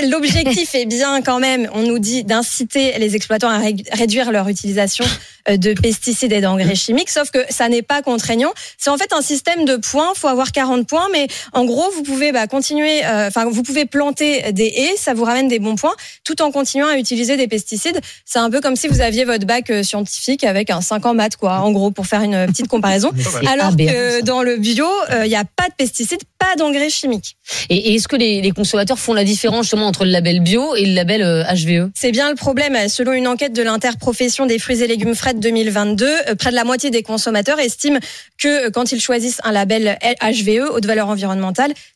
[0.00, 4.30] et l'objectif est bien quand même, on nous dit d'inciter les exploitants à ré- réduire
[4.30, 5.04] leur utilisation
[5.48, 8.52] euh, de pesticides et d'engrais chimiques, sauf que ça n'est pas contraignant.
[8.78, 11.90] C'est en fait un système de points, faut avoir 40 points, mais en En gros,
[11.92, 15.58] vous pouvez bah, continuer, euh, enfin, vous pouvez planter des haies, ça vous ramène des
[15.58, 17.98] bons points, tout en continuant à utiliser des pesticides.
[18.26, 21.14] C'est un peu comme si vous aviez votre bac euh, scientifique avec un 5 en
[21.14, 23.12] maths, quoi, en gros, pour faire une petite comparaison.
[23.50, 27.38] Alors que dans le bio, euh, il n'y a pas de pesticides, pas d'engrais chimiques.
[27.70, 30.74] Et, et est-ce que les, les consommateurs font la différence justement entre le label bio
[30.76, 32.76] et le label euh, HVE C'est bien le problème.
[32.88, 36.54] Selon une enquête de l'interprofession des fruits et légumes frais de 2022, euh, près de
[36.54, 37.98] la moitié des consommateurs estiment
[38.38, 41.43] que euh, quand ils choisissent un label HVE, haute valeur environnementale,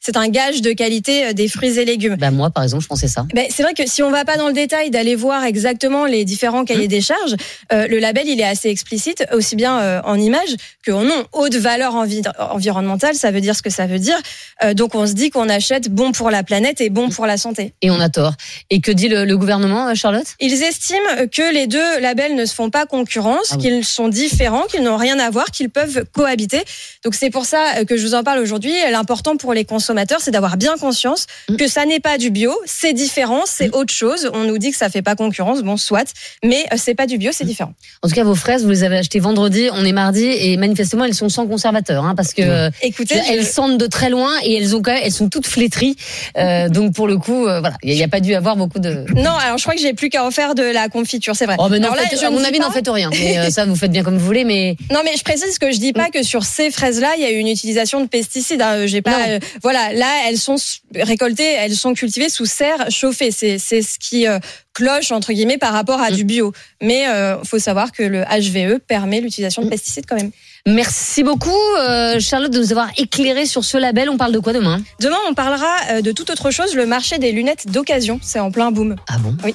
[0.01, 2.17] c'est un gage de qualité euh, des fruits et légumes.
[2.17, 3.27] Bah moi, par exemple, je pensais ça.
[3.35, 6.25] Ben, c'est vrai que si on va pas dans le détail d'aller voir exactement les
[6.25, 7.37] différents cahiers des charges,
[7.73, 11.25] euh, le label il est assez explicite, aussi bien euh, en image que en nom.
[11.33, 14.19] Haute valeur envi- environnementale, ça veut dire ce que ça veut dire.
[14.65, 17.37] Euh, donc on se dit qu'on achète bon pour la planète et bon pour la
[17.37, 17.73] santé.
[17.83, 18.35] Et on a tort.
[18.71, 20.27] Et que dit le, le gouvernement, Charlotte?
[20.41, 24.65] Ils estiment que les deux labels ne se font pas concurrence, Ah qu'ils sont différents,
[24.65, 26.63] qu'ils n'ont rien à voir, qu'ils peuvent cohabiter.
[27.05, 28.73] Donc c'est pour ça que je vous en parle aujourd'hui.
[28.91, 31.57] L'important pour les consommateurs, c'est d'avoir bien conscience Mm.
[31.57, 34.31] que ça n'est pas du bio, c'est différent, c'est autre chose.
[34.35, 36.13] On nous dit que ça fait pas concurrence, bon soit,
[36.45, 37.49] mais euh, c'est pas du bio, c'est Mm.
[37.49, 37.73] différent.
[38.03, 41.05] En tout cas, vos fraises, vous les avez achetées vendredi, on est mardi, et manifestement,
[41.05, 44.55] elles sont sans conservateur, hein, parce que euh, Écoutez, elles sentent de très loin et
[44.57, 45.97] elles ont quand même, elles sont toutes flétries.
[46.37, 49.05] Euh, donc pour le coup, euh, voilà, il n'y a, pas dû avoir beaucoup de.
[49.15, 51.57] Non, alors je crois que j'ai plus qu'à en faire de la confiture, c'est vrai.
[51.59, 53.11] Oh, mais non, Alors là, faites- je à mon avis, n'en faites rien.
[53.13, 55.71] Mais euh, ça, vous faites bien comme vous voulez, mais Non, mais je précise que
[55.73, 58.63] je dis pas que sur ces fraises-là, il y a eu une utilisation de pesticides.
[58.63, 58.87] hein.
[58.87, 59.28] J'ai pas.
[59.29, 60.57] Euh, voilà, là, elles sont
[60.95, 63.31] récoltées, elles sont cultivées sous serre chauffée.
[63.31, 64.39] C'est, c'est ce qui euh,
[64.75, 66.53] cloche entre guillemets par rapport à du bio.
[66.83, 70.31] Mais euh, faut savoir que le HVE permet l'utilisation de pesticides quand même.
[70.67, 74.09] merci beaucoup, euh, Charlotte, de nous avoir éclairé sur ce label.
[74.11, 74.81] On parle de quoi demain?
[75.01, 76.75] Demain, on parlera de toute autre chose.
[76.75, 78.97] Le marché des lunettes d'occasion, c'est en plein boom.
[79.09, 79.37] Ah bon?
[79.45, 79.55] Oui.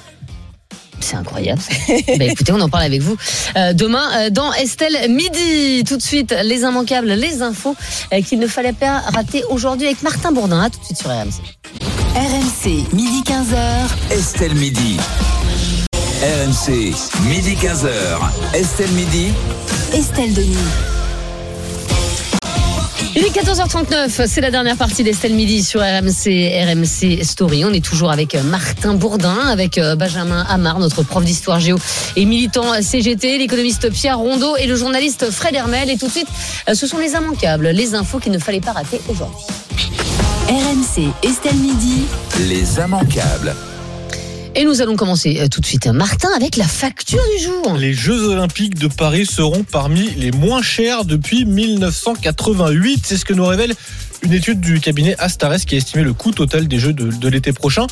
[1.04, 1.60] C'est incroyable.
[1.60, 1.70] ça.
[2.18, 3.16] bah, écoutez, on en parle avec vous
[3.56, 5.84] euh, demain euh, dans Estelle Midi.
[5.84, 7.76] Tout de suite, les immanquables, les infos
[8.12, 10.62] euh, qu'il ne fallait pas rater aujourd'hui avec Martin Bourdin.
[10.62, 11.42] À tout de suite sur RMC.
[12.16, 14.12] RMC, midi 15h.
[14.12, 14.96] Estelle Midi.
[16.22, 16.94] RMC,
[17.28, 18.54] midi 15h.
[18.54, 19.32] Estelle Midi.
[19.92, 20.93] Estelle Denis.
[23.16, 27.64] Il est 14h39, c'est la dernière partie d'Estelle Midi sur RMC, RMC Story.
[27.64, 31.78] On est toujours avec Martin Bourdin, avec euh, Benjamin Amar, notre prof d'histoire géo
[32.16, 35.90] et militant CGT, l'économiste Pierre Rondeau et le journaliste Fred Hermel.
[35.90, 36.28] Et tout de suite,
[36.68, 39.44] euh, ce sont les immanquables, les infos qu'il ne fallait pas rater aujourd'hui.
[40.48, 42.06] RMC, Estelle Midi.
[42.48, 43.54] Les immanquables.
[44.56, 47.76] Et nous allons commencer euh, tout de suite, Martin, avec la facture du jour.
[47.76, 53.00] Les Jeux Olympiques de Paris seront parmi les moins chers depuis 1988.
[53.04, 53.74] C'est ce que nous révèle
[54.22, 57.28] une étude du cabinet Astares qui a estimé le coût total des Jeux de, de
[57.28, 57.88] l'été prochain.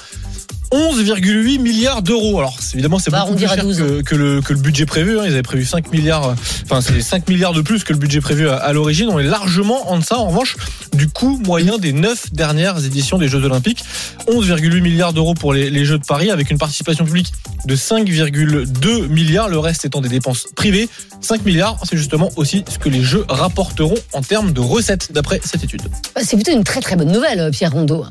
[0.72, 2.38] 11,8 milliards d'euros.
[2.38, 3.76] Alors évidemment c'est va beaucoup plus cher 12.
[3.78, 5.18] que, que le, que le budget prévu.
[5.18, 5.22] hein.
[5.26, 6.34] Ils avaient prévu 5 milliards.
[6.64, 9.08] Enfin c'est 5 milliards de plus que le budget prévu à, à l'origine.
[9.10, 10.56] On est largement en deçà en revanche
[10.94, 13.84] du coût moyen des 9 dernières éditions des Jeux Olympiques.
[14.28, 17.32] 11,8 milliards d'euros pour les, les Jeux de Paris avec une participation publique
[17.66, 19.48] de 5,2 milliards.
[19.48, 20.88] Le reste étant des dépenses privées.
[21.20, 25.40] 5 milliards, c'est justement aussi ce que les Jeux rapporteront en termes de recettes d'après
[25.44, 25.82] cette étude.
[26.14, 28.04] Bah, C'est plutôt une très très bonne nouvelle, euh, Pierre Rondeau.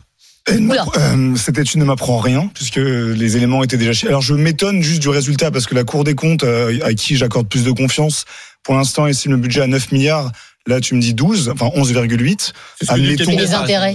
[0.49, 4.08] M'appre- euh, cette étude ne m'apprend rien puisque les éléments étaient déjà.
[4.08, 7.15] Alors je m'étonne juste du résultat parce que la Cour des comptes, euh, à qui
[7.15, 8.25] j'accorde plus de confiance,
[8.63, 10.32] pour l'instant estime le budget à 9 milliards.
[10.67, 12.54] Là, tu me dis 12, enfin 11,8.
[12.80, 13.32] C'est ce que dit le Admettons.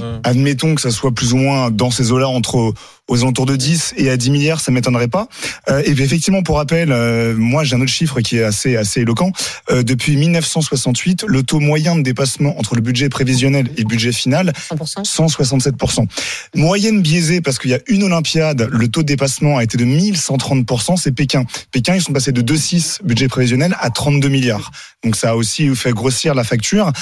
[0.03, 2.75] Euh, admettons que ça soit plus ou moins dans ces eaux-là entre
[3.09, 5.29] aux alentours de 10 et à 10 milliards, ça m'étonnerait pas.
[5.69, 8.77] Euh, et puis effectivement, pour rappel, euh, moi j'ai un autre chiffre qui est assez
[8.77, 9.33] assez éloquent.
[9.71, 14.12] Euh, depuis 1968, le taux moyen de dépassement entre le budget prévisionnel et le budget
[14.12, 15.05] final 100%.
[15.05, 16.07] 167%.
[16.55, 19.85] Moyenne biaisée parce qu'il y a une Olympiade, le taux de dépassement a été de
[19.85, 21.45] 1130%, c'est Pékin.
[21.71, 24.73] Pékin, ils sont passés de 2,6 budget prévisionnel à 32 milliards.
[25.05, 26.92] Donc ça a aussi fait grossir la facture.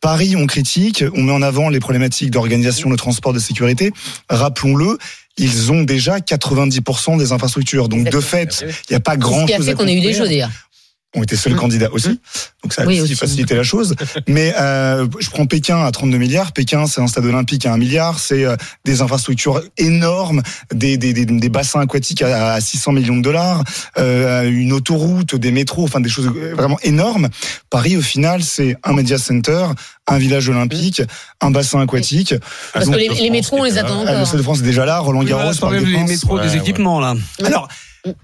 [0.00, 3.92] Paris, on critique, on met en avant les problématiques d'organisation, de transport, de sécurité.
[4.28, 4.98] Rappelons-le,
[5.38, 7.88] ils ont déjà 90% des infrastructures.
[7.88, 9.86] Donc de fait, il n'y a pas C'est grand ce qui a chose fait qu'on
[9.86, 10.50] a eu des jeux d'ailleurs.
[11.14, 12.20] Ont été seuls candidats aussi.
[12.62, 13.16] Donc ça a Oui, aussi aussi.
[13.20, 13.94] facilité la chose.
[14.28, 16.52] Mais euh, je prends Pékin à 32 milliards.
[16.52, 18.18] Pékin, c'est un stade olympique à 1 milliard.
[18.18, 23.16] C'est euh, des infrastructures énormes, des, des, des, des bassins aquatiques à, à 600 millions
[23.16, 23.62] de dollars,
[23.98, 27.28] euh, une autoroute, des métros, enfin des choses vraiment énormes.
[27.68, 29.66] Paris, au final, c'est un media center,
[30.06, 31.02] un village olympique,
[31.42, 32.34] un bassin aquatique.
[32.72, 34.26] Parce que les, les métros, on les attend Ah, le encore.
[34.28, 36.56] Stade de France est déjà là, Roland Garros, Voilà, Parc des les métros des Ouais,
[36.56, 37.14] équipements là.
[37.44, 37.68] Alors,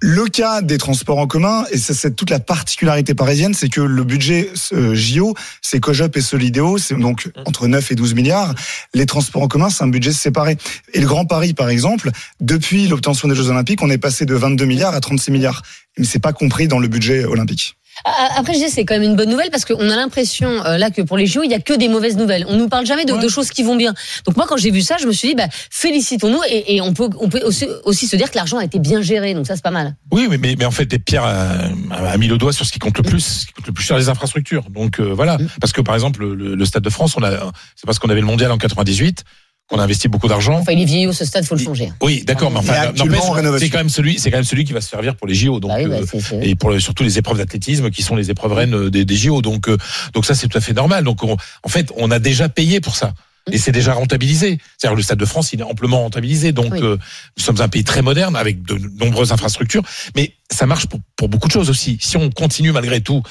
[0.00, 4.04] le cas des transports en commun, et c'est toute la particularité parisienne, c'est que le
[4.04, 8.54] budget euh, JO, c'est Cogep et Solidéo, c'est donc entre 9 et 12 milliards.
[8.94, 10.56] Les transports en commun, c'est un budget séparé.
[10.94, 12.10] Et le Grand Paris, par exemple,
[12.40, 15.62] depuis l'obtention des Jeux Olympiques, on est passé de 22 milliards à 36 milliards.
[15.96, 17.77] Mais c'est pas compris dans le budget olympique.
[18.04, 20.76] Ah, Après, je dis, c'est quand même une bonne nouvelle parce qu'on a l'impression euh,
[20.78, 22.44] là que pour les JO, il y a que des mauvaises nouvelles.
[22.48, 23.94] On nous parle jamais de, de choses qui vont bien.
[24.26, 26.92] Donc moi, quand j'ai vu ça, je me suis dit, bah, félicitons-nous et, et on
[26.94, 29.34] peut, on peut aussi, aussi se dire que l'argent a été bien géré.
[29.34, 29.94] Donc ça, c'est pas mal.
[30.12, 32.78] Oui, mais, mais, mais en fait, Pierre a, a mis le doigt sur ce qui
[32.78, 34.64] compte le plus, ce qui compte le plus sur les infrastructures.
[34.70, 37.30] Donc euh, voilà, parce que par exemple, le, le Stade de France, on a,
[37.76, 39.24] c'est parce qu'on avait le mondial en 98
[39.68, 40.54] qu'on a investi beaucoup d'argent.
[40.58, 41.92] Enfin, il est vieillot ce stade, faut le changer.
[42.02, 42.70] Oui, d'accord, mais Il est
[43.02, 45.34] enfin, c'est quand même celui, c'est quand même celui qui va se servir pour les
[45.34, 45.60] JO.
[45.60, 45.96] Donc, Bah oui, bah,
[46.32, 49.04] euh, et pour le- surtout les épreuves d'athlétisme qui sont les épreuves reines euh, des,
[49.04, 49.42] des JO.
[49.42, 49.76] Donc, euh,
[50.14, 51.04] donc ça c'est tout à fait normal.
[51.04, 53.12] Donc, on- en fait, on a déjà payé pour ça.
[53.50, 54.58] Et c'est déjà rentabilisé.
[54.76, 56.52] C'est-à-dire le Stade de France, il est amplement rentabilisé.
[56.52, 56.80] Donc, Oui.
[56.82, 56.96] euh,
[57.38, 59.82] nous sommes un pays très moderne avec de nombreuses infrastructures.
[60.16, 61.96] Mais ça marche pour, pour beaucoup de choses aussi.
[62.00, 63.22] Si on continue malgré tout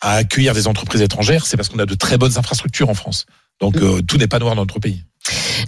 [0.00, 3.26] à accueillir des entreprises étrangères, c'est parce qu'on a de très bonnes infrastructures en France.
[3.60, 5.02] Donc, euh, tout n'est pas noir dans notre pays.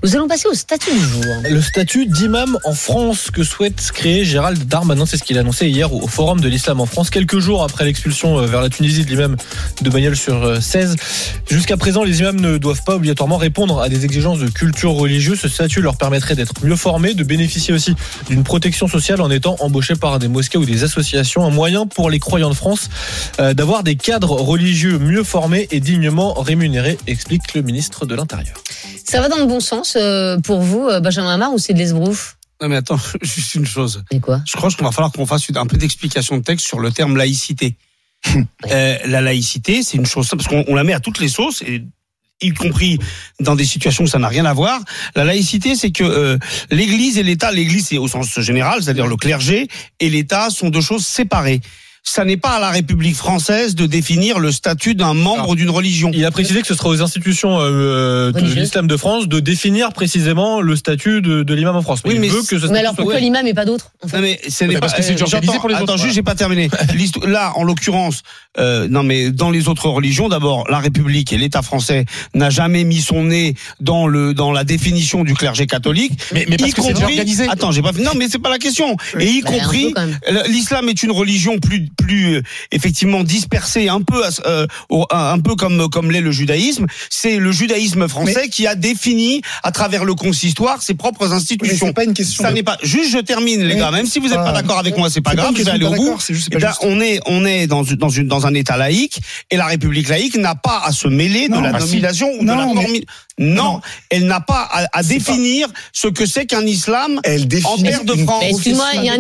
[0.03, 1.25] Nous allons passer au statut du jour.
[1.49, 5.69] Le statut d'imam en France que souhaite créer Gérald Darmanin, c'est ce qu'il a annoncé
[5.69, 9.05] hier au Forum de l'Islam en France, quelques jours après l'expulsion euh, vers la Tunisie
[9.05, 9.37] de l'imam
[9.81, 10.97] de Bagnols sur euh, 16.
[11.49, 15.41] Jusqu'à présent, les imams ne doivent pas obligatoirement répondre à des exigences de culture religieuse.
[15.41, 17.95] Ce statut leur permettrait d'être mieux formés, de bénéficier aussi
[18.29, 21.45] d'une protection sociale en étant embauchés par des mosquées ou des associations.
[21.45, 22.91] Un moyen pour les croyants de France
[23.41, 28.57] euh, d'avoir des cadres religieux mieux formés et dignement rémunérés, explique le ministre de l'Intérieur.
[29.05, 31.79] Ça va dans le bon sens euh, pour vous, euh, Benjamin Hamar, ou c'est de
[31.79, 34.05] l'esbrouf Non mais attends, juste une chose.
[34.11, 36.81] Et quoi Je crois qu'il va falloir qu'on fasse un peu d'explication de texte sur
[36.81, 37.77] le terme laïcité.
[38.71, 41.29] Euh, la laïcité, c'est une chose simple, parce qu'on on la met à toutes les
[41.29, 41.85] sauces, et
[42.43, 42.99] y compris
[43.41, 44.81] dans des situations où ça n'a rien à voir.
[45.15, 46.39] La laïcité, c'est que euh,
[46.71, 49.69] l'Église et l'État, l'Église c'est au sens général, c'est-à-dire le clergé,
[50.01, 51.61] et l'État sont deux choses séparées.
[52.09, 56.13] Ça n'est pas à la République française de définir le statut d'un membre d'une religion.
[56.15, 58.59] Il a précisé que ce sera aux institutions euh, de Religieuses.
[58.61, 62.03] l'islam de France de définir précisément le statut de, de l'imam en France.
[62.05, 64.09] Mais Oui, il mais veut que ce Mais alors pourquoi l'imam et pas d'autres en
[64.09, 65.25] fait Non mais ce n'est pas parce que c'est euh,
[65.59, 66.71] pour les autres, Attends, juste, j'ai pas terminé.
[67.27, 68.23] Là, en l'occurrence,
[68.59, 72.05] euh, non mais dans les autres religions, d'abord, la République et l'État français
[72.35, 76.13] n'a jamais mis son nez dans le dans la définition du clergé catholique.
[76.33, 77.49] Mais, mais parce y que compris- organisé.
[77.49, 77.91] Attends, j'ai pas.
[77.93, 78.97] Non, mais c'est pas la question.
[79.19, 79.93] Et y Bah, compris,
[80.49, 82.43] l'islam est une religion plus plus euh,
[82.73, 84.67] effectivement dispersée, un peu euh,
[85.11, 86.87] un peu comme comme l'est le judaïsme.
[87.11, 91.87] C'est le judaïsme français qui a défini à travers le consistoire ses propres institutions.
[91.89, 92.43] c'est pas une question.
[92.45, 92.77] Ça de- n'est pas.
[92.83, 93.91] Juste, je termine, les Mais gars.
[93.91, 95.55] Même si vous n'êtes pas pas- d'accord avec moi, c'est pas grave.
[95.69, 96.19] aller de au bout.
[96.53, 99.19] Eh ben, on est, on est dans, une- dans une, dans un État laïque
[99.51, 101.87] et la République laïque n'a pas à se mêler Non, de la bah si.
[101.87, 103.05] nomination ou de Non, la mais- formi-
[103.39, 103.81] Non, Non.
[104.09, 107.21] elle n'a pas à, à définir ce que c'est qu'un islam.
[107.23, 108.45] Elle définit En terre de France.
[108.49, 109.17] Excuse-moi, il y a un,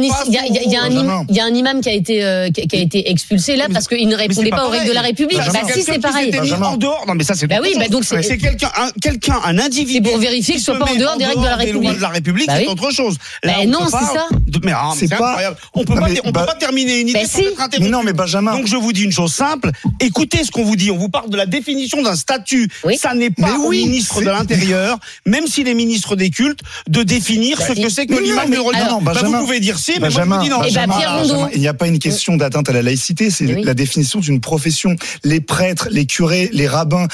[1.29, 3.88] il y a imam qui a été euh, qui qui a été expulsé là parce
[3.88, 5.00] qu'il ne répondait pas, pas aux règles de la.
[5.06, 5.38] République.
[5.38, 6.30] Bah c'est si, c'est pareil.
[6.32, 6.66] Benjamin.
[6.66, 7.04] en dehors.
[7.06, 10.00] Non, mais ça, c'est Bah oui, bah donc c'est- c'est quelqu'un, un, quelqu'un, un individu.
[10.04, 11.96] C'est pour vérifier que ce soit pas en dehors des règles de la République.
[11.96, 13.16] de la République, Bah c'est autre chose.
[13.44, 14.26] Bah on non, c'est ça.
[14.64, 15.56] mais ah, C'est incroyable.
[15.74, 17.22] On peut pas, bah- terminer une idée
[17.56, 17.68] Bah.
[17.80, 18.56] Mais non, mais Benjamin.
[18.56, 19.70] Donc je vous dis une chose simple.
[20.00, 20.90] Écoutez ce qu'on vous dit.
[20.90, 22.68] On vous parle de la définition d'un statut.
[22.84, 22.96] Oui.
[22.96, 27.60] Ça n'est pas au ministre de l'Intérieur, même s'il est ministre des cultes, de définir
[27.60, 29.00] ce que c'est que mais- de religion.
[29.02, 30.56] Bah, vous Benjamin, pouvez dire si, mais moi je Benjamin, vous dis non.
[30.66, 31.50] Eh ben, Benjamin, Benjamin, Rondeau.
[31.54, 33.62] il n'y a pas une question d'atteinte à la laïcité, c'est Eh oui.
[33.64, 34.97] la définition d'une profession.
[35.24, 37.09] Les prêtres, les curés, les rabbins,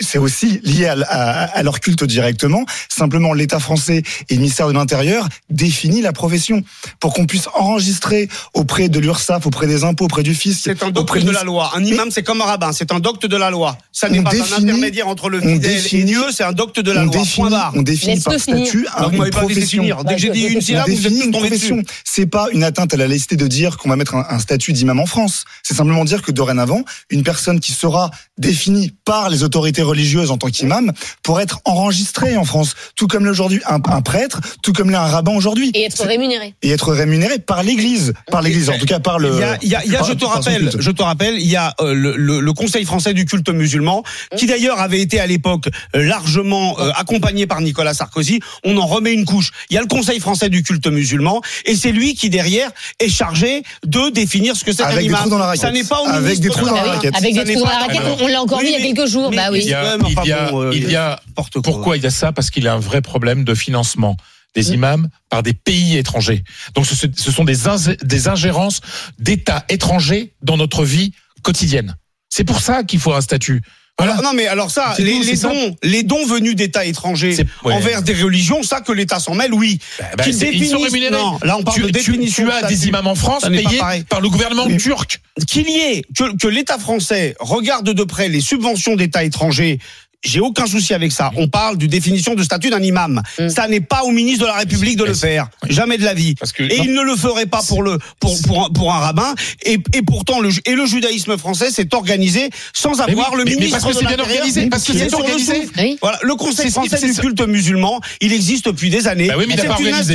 [0.00, 2.64] c'est aussi lié à, à- à leur culte directement.
[2.88, 6.62] Simplement, l'État français et le ministère de l'Intérieur définit la profession
[7.00, 10.60] pour qu'on puisse enregistrer auprès de l'URSSAF, auprès des impôts, auprès du fisc.
[10.64, 11.72] C'est un docte auprès de la loi.
[11.76, 12.72] Un imam, c'est comme un rabbin.
[12.72, 13.78] C'est un docte de la loi.
[13.92, 16.22] Ça n'est pas un définit- intermédiaire entre le on fidèle et définit- Dieu.
[16.32, 17.12] C'est un docte de la on loi.
[17.12, 17.72] Point définit, barre.
[17.76, 19.82] on définit par statut un- Donc, vous une pas profession.
[19.82, 20.04] finir.
[20.04, 21.76] Dès que j'ai dit une syllabe, vous êtes une profession.
[21.76, 21.86] dessus.
[22.04, 24.72] C'est pas une atteinte à la laïcité de dire qu'on va mettre un, un statut
[24.72, 25.44] d'imam en France.
[25.62, 30.38] C'est simplement dire que dorénavant, une personne qui sera définie par les autorités religieuses en
[30.38, 34.90] tant qu'imam pourra être enregistrée en France, tout comme aujourd'hui un, un prêtre, tout comme
[34.90, 36.54] l'est un rabbin aujourd'hui, Et être rémunéré.
[36.62, 39.30] et être rémunéré par l'Église, par l'Église, en tout cas par le.
[39.34, 41.02] Il y a, il y a- il y a, par- je te rappelle, je te
[41.02, 44.02] rappelle, il y a euh, le, le- le Conseil français du culte musulman,
[44.36, 48.40] qui d'ailleurs avait été à l'époque euh, largement euh, accompagné par Nicolas Sarkozy.
[48.64, 49.50] On en remet une couche.
[49.70, 52.70] Il y a le Conseil français du culte musulman, et c'est lui qui derrière
[53.00, 55.20] est chargé de définir ce que c'est des imam.
[55.20, 55.60] trous dans la raquette.
[55.62, 57.16] Ça n'est pas au Avec ministre des de trous dans la raquette.
[57.16, 59.08] Avec des trous dans la raquette, on l'a encore oui, dit il y a quelques
[59.10, 59.30] jours.
[59.30, 59.64] mais- Bah oui.
[59.82, 61.20] Il y a, Ouais, mais enfin il y a- bon, euh, il y a-
[61.62, 62.32] pourquoi il y a ça?
[62.32, 64.16] Parce qu'il y a un vrai problème de financement
[64.54, 66.44] des imams par des pays étrangers.
[66.74, 68.80] Donc ce, ce sont des ingérences
[69.18, 71.12] d'États étrangers dans notre vie
[71.42, 71.96] quotidienne.
[72.28, 73.62] C'est pour ça qu'il faut un statut.
[73.96, 74.14] Voilà.
[74.14, 75.48] Alors, non mais alors ça, les, tout, les c'est ça.
[75.48, 77.72] dons, les dons venus d'États étrangers ouais.
[77.74, 79.78] envers des religions, ça que l'État s'en mêle, oui.
[80.00, 81.10] Bah, bah, Qu'ils c'est- ils sont définissent- rémunérés.
[81.12, 82.44] Non, là on parle tu, de définition.
[82.44, 85.20] tu as de des imams en France payés par le gouvernement Mais- turc.
[85.46, 89.78] qu'il y ait que, que l'État français regarde de près les subventions d'États étrangers
[90.24, 91.30] j'ai aucun souci avec ça.
[91.36, 93.22] On parle du définition de statut d'un imam.
[93.38, 93.48] Mm.
[93.48, 95.48] Ça n'est pas au ministre de la République de le faire.
[95.68, 96.34] Jamais de la vie.
[96.34, 96.84] Parce que- et non.
[96.84, 99.34] il ne le ferait pas pour le pour pour un, pour un rabbin.
[99.64, 103.50] Et, et pourtant le et le judaïsme français s'est organisé sans avoir oui, le mais-
[103.50, 105.54] mais ministre parce que de c'est bien organisé, parce que c'est organisé.
[105.62, 105.72] souffle.
[105.78, 105.98] Oui.
[106.00, 109.28] Voilà, le Conseil français c'est- du culte musulman, il existe depuis des années.
[109.28, 110.14] Bah oui, mais il a C'est pas organisé.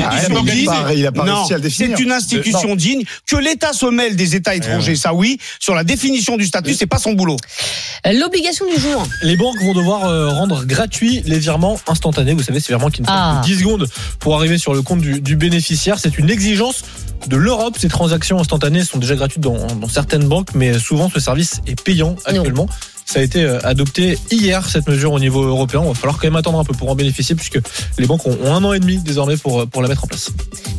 [1.70, 3.03] C'est une institution digne.
[3.26, 5.38] Que l'État se mêle des États étrangers, ça oui.
[5.60, 7.38] Sur la définition du statut, c'est pas son boulot.
[8.05, 9.05] L'obligation du jour.
[9.24, 12.34] Les banques vont devoir euh, rendre gratuits les virements instantanés.
[12.34, 13.41] Vous savez, ces virements qui ne prennent Ah.
[13.43, 13.88] que 10 secondes
[14.20, 15.97] pour arriver sur le compte du, du bénéficiaire.
[16.00, 16.84] C'est une exigence
[17.28, 17.76] de l'Europe.
[17.78, 21.82] Ces transactions instantanées sont déjà gratuites dans, dans certaines banques, mais souvent ce service est
[21.82, 22.68] payant actuellement.
[23.12, 25.82] Ça a été euh, adopté hier, cette mesure au niveau européen.
[25.84, 27.57] Il va falloir quand même attendre un peu pour en bénéficier, puisque
[27.97, 30.30] les banques ont, un an et demi désormais pour, euh, pour la mettre en place.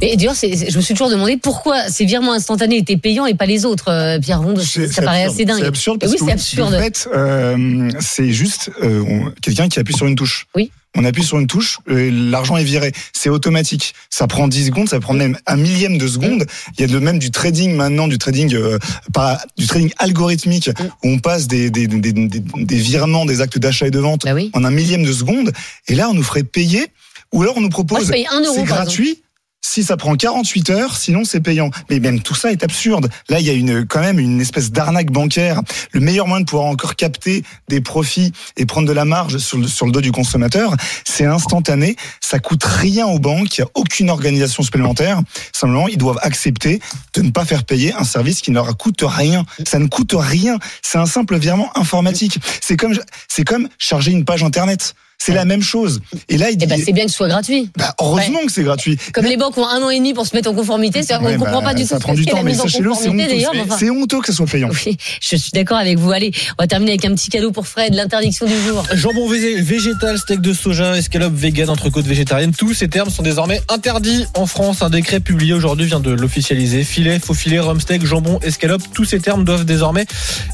[0.00, 3.46] Mais d'ailleurs, je me suis toujours demandé pourquoi ces virements instantanés étaient payants et pas
[3.46, 3.88] les autres.
[3.90, 5.34] euh, Pierre Ronde, ça paraît absurde.
[5.34, 5.58] assez dingue.
[5.58, 6.74] C'est absurde Et parce oui, que absurde.
[6.74, 10.46] En fait, euh, c'est juste euh, on- quelqu'un qui appuie sur une touche.
[10.54, 10.70] Oui.
[10.96, 12.92] On appuie sur une touche, l'argent est viré.
[13.12, 13.94] C'est automatique.
[14.10, 16.44] Ça prend 10 secondes, ça prend même un millième de seconde.
[16.76, 18.78] Il y a de même du trading maintenant, du trading euh,
[19.12, 20.68] pas, du trading algorithmique
[21.04, 24.34] où on passe des, des, des, des, virements, des actes d'achat et de vente Bah
[24.34, 24.50] oui.
[24.52, 25.52] en un millième de seconde.
[25.88, 26.88] Et là, on nous ferait payer,
[27.32, 28.54] ou alors on nous propose je paye 1 euro.
[28.54, 29.22] c'est par gratuit.
[29.62, 31.70] Si ça prend 48 heures, sinon c'est payant.
[31.90, 33.10] Mais même tout ça est absurde.
[33.28, 35.60] Là, il y a une, quand même une espèce d'arnaque bancaire.
[35.92, 39.58] Le meilleur moyen de pouvoir encore capter des profits et prendre de la marge sur
[39.58, 41.96] le, dos du consommateur, c'est instantané.
[42.20, 43.58] Ça coûte rien aux banques.
[43.58, 45.20] Il n'y a aucune organisation supplémentaire.
[45.52, 46.80] Simplement, ils doivent accepter
[47.14, 49.44] de ne pas faire payer un service qui ne leur coûte rien.
[49.66, 50.58] Ça ne coûte rien.
[50.82, 52.38] C'est un simple virement informatique.
[52.60, 52.98] C'est comme,
[53.28, 54.94] c'est comme charger une page internet.
[55.22, 56.00] C'est la même chose.
[56.30, 57.68] Et là, il dit, Eh ben, c'est bien que ce soit gratuit.
[57.76, 58.96] bah, heureusement que c'est gratuit.
[59.12, 61.22] Comme les banques ont un an et demi pour se mettre en conformité, c'est- on
[61.22, 62.54] Ouais, ne comprend bah, pas du tout ça ce prend que du c'est temps, mais
[62.54, 63.10] sachez-le, honteux.
[63.16, 63.52] d'ailleurs.
[63.54, 64.70] mais enfin- C'est honteux que ça soit payant.
[64.86, 66.10] Oui, je suis d'accord avec vous.
[66.10, 68.82] Allez, on va terminer avec un petit cadeau pour Fred, l'interdiction du jour.
[68.94, 73.60] Jambon végé- végétal, steak de soja, escalope vegan, entrecôte végétarienne, tous ces termes sont désormais
[73.68, 74.80] interdits en France.
[74.80, 76.82] Un décret publié aujourd'hui vient de l'officialiser.
[76.82, 80.06] Filet, faux filet, rhum steak, jambon, escalope, tous ces termes doivent désormais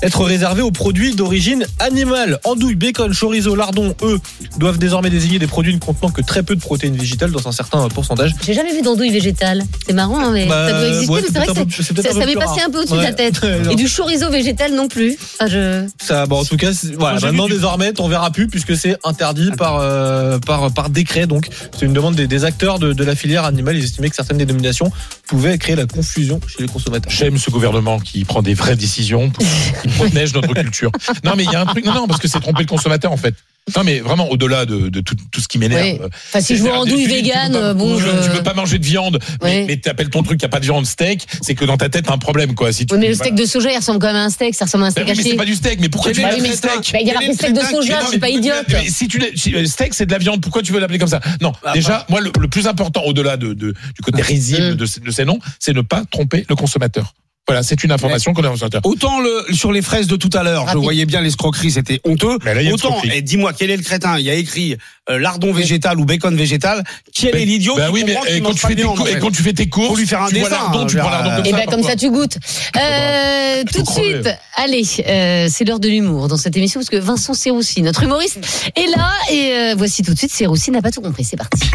[0.02, 2.40] être réservés aux produits d'origine animale.
[2.42, 4.18] Andouille, bacon, chorizo, lardon, eux,
[4.58, 7.52] doivent désormais désigner des produits ne contenant que très peu de protéines végétales dans un
[7.52, 8.32] certain pourcentage.
[8.44, 9.62] J'ai jamais vu d'andouille végétale.
[9.86, 12.12] C'est marrant, hein, mais Bah, ça doit exister, ouais, mais c'est vrai que peu- ça,
[12.12, 13.40] ça m'est passé un peu au-dessus de la tête.
[13.70, 15.16] Et du chorizo végétal non plus.
[15.34, 15.86] Enfin, je...
[16.02, 19.78] Ça, bon, en tout cas, voilà, maintenant désormais, on verra plus puisque c'est interdit par,
[19.80, 21.26] euh, par, par décret.
[21.26, 21.48] Donc,
[21.78, 23.76] c'est une demande des, des acteurs de, de la filière animale.
[23.76, 24.90] Ils estimaient que certaines dénominations
[25.26, 27.10] pouvaient créer la confusion chez les consommateurs.
[27.12, 29.44] J'aime ce gouvernement qui prend des vraies décisions, pour-
[29.82, 30.90] qui protège notre culture.
[31.24, 31.84] Non, mais il y a un truc.
[31.84, 33.34] Non, non, parce que c'est tromper le consommateur en fait.
[33.76, 35.82] Non, mais vraiment au-delà de, de tout, tout ce qui m'énerve.
[36.00, 36.08] Oui.
[36.28, 38.30] Enfin, si je vois C'est-à-dire, andouille tu tu peux vegan, pas- euh, bon, je- tu
[38.36, 39.64] peux pas manger de viande, mais, Oui.
[39.66, 41.88] mais t'appelles ton truc, il n'y a pas de viande steak, c'est que dans ta
[41.88, 42.72] tête, t'as un problème, quoi.
[42.72, 43.24] Si tu, Oui, mais le voilà.
[43.32, 44.54] steak de soja, il ressemble quand même à un steak.
[44.54, 46.20] Ça ressemble à un Ben steak oui, mais c'est pas du steak, mais pourquoi tu
[46.22, 48.28] Bah veux l'appeler steak bah, il y a marqué steak de soja, je suis pas
[48.28, 48.66] tu- idiote.
[48.88, 49.20] Si tu
[49.56, 51.20] euh, steak, c'est de la viande, pourquoi tu veux l'appeler comme ça?
[51.40, 54.76] Non, Bah, déjà, moi, le, plus important, au-delà de, de- du côté risible Mm.
[54.76, 57.14] de, ces- de ces noms, c'est ne pas tromper le consommateur.
[57.48, 58.80] Voilà, c'est une information qu'on a au consommateur.
[58.84, 62.38] Autant le, sur les fraises de tout à l'heure, je voyais bien l'escroquerie, c'était honteux.
[62.44, 64.18] Mais là, il y a Autant, et dis-moi, quel est le crétin?
[64.18, 64.76] Il y a écrit
[65.08, 66.82] euh, lardon végétal ou bacon végétal.
[67.14, 69.06] Quel est l'idiot Ben qui oui, mais et qu'il quand, tu fais tes viande, en
[69.06, 70.98] et quand tu fais tes courses, Faut lui faire un tu vois dessin, lardon, tu
[70.98, 71.56] hein, vois lardon comme Et ça.
[71.56, 72.36] ben comme ça tu goûtes.
[72.76, 74.22] Euh, tout de crever.
[74.22, 78.02] suite, allez, euh, c'est l'heure de l'humour dans cette émission parce que Vincent Serroussi, notre
[78.02, 78.38] humoriste,
[78.74, 81.22] est là et euh, voici tout de suite Serroussi n'a pas tout compris.
[81.22, 81.70] C'est parti.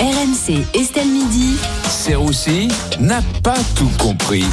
[0.00, 1.54] RMC Estelle Midi.
[1.88, 2.66] Serroussi
[2.98, 4.44] n'a pas tout compris.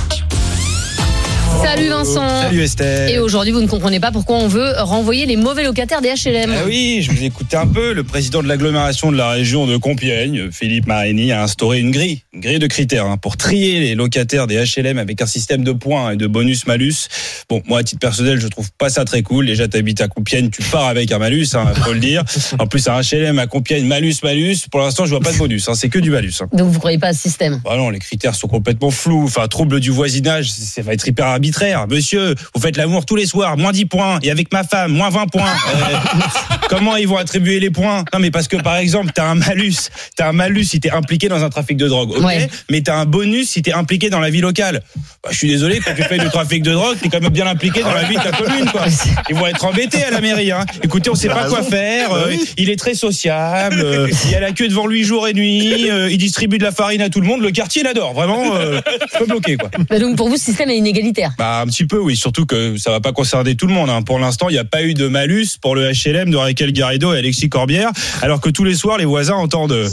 [1.64, 2.42] Salut Vincent.
[2.42, 3.10] Salut Estelle.
[3.10, 6.52] Et aujourd'hui, vous ne comprenez pas pourquoi on veut renvoyer les mauvais locataires des HLM.
[6.54, 7.94] Ah oui, je vous écoutais un peu.
[7.94, 12.22] Le président de l'agglomération de la région de Compiègne, Philippe Marini, a instauré une grille,
[12.34, 15.72] une grille de critères hein, pour trier les locataires des HLM avec un système de
[15.72, 17.08] points et de bonus-malus.
[17.50, 19.46] Bon, moi, à titre personnel, je trouve pas ça très cool.
[19.46, 22.24] Déjà, t'habites à Compiègne, tu pars avec un malus, hein, faut le dire.
[22.60, 24.68] En plus, un HLM à Compiègne, malus-malus.
[24.72, 25.68] Pour l'instant, je vois pas de bonus.
[25.70, 26.34] Hein, c'est que du malus.
[26.42, 26.48] Hein.
[26.54, 27.62] Donc vous croyez pas à ce système?
[27.64, 29.24] Bah non, les critères sont complètement flous.
[29.24, 31.88] Enfin, trouble du voisinage, ça va être hyper arbitraire.
[31.90, 34.20] Monsieur, vous faites l'amour tous les soirs, moins 10 points.
[34.22, 35.42] Et avec ma femme, moins 20 points.
[35.76, 35.96] Euh,
[36.70, 38.06] comment ils vont attribuer les points?
[38.14, 39.90] Non, mais parce que par exemple, t'as un malus.
[40.16, 42.12] T'as un malus si t'es impliqué dans un trafic de drogue.
[42.12, 42.24] Ok?
[42.24, 42.48] Ouais.
[42.70, 44.84] Mais t'as un bonus si t'es impliqué dans la vie locale.
[45.24, 47.48] Bah, je suis désolé, quand tu fais du trafic de drogue, t'es quand même bien
[47.48, 48.84] impliqué dans la vie de ta commune, quoi.
[49.30, 50.66] Ils vont être embêtés à la mairie, hein.
[50.84, 52.14] Écoutez, on sait pas quoi faire.
[52.14, 53.80] euh, il est très sociable.
[53.82, 55.90] euh, il y a la queue devant lui jour et nuit.
[55.90, 57.42] euh, il distribue de la farine à tout le monde.
[57.42, 58.14] Le quartier l'adore.
[58.14, 58.80] Vraiment, euh,
[59.14, 59.70] je peux bloquer, quoi.
[59.90, 61.31] Bah Donc pour vous, ce système est inégalitaire.
[61.38, 63.90] Bah un petit peu oui, surtout que ça va pas concerner tout le monde.
[63.90, 64.02] hein.
[64.02, 67.14] Pour l'instant, il n'y a pas eu de malus pour le HLM de Raquel Garrido
[67.14, 69.88] et Alexis Corbière, alors que tous les soirs les voisins entendent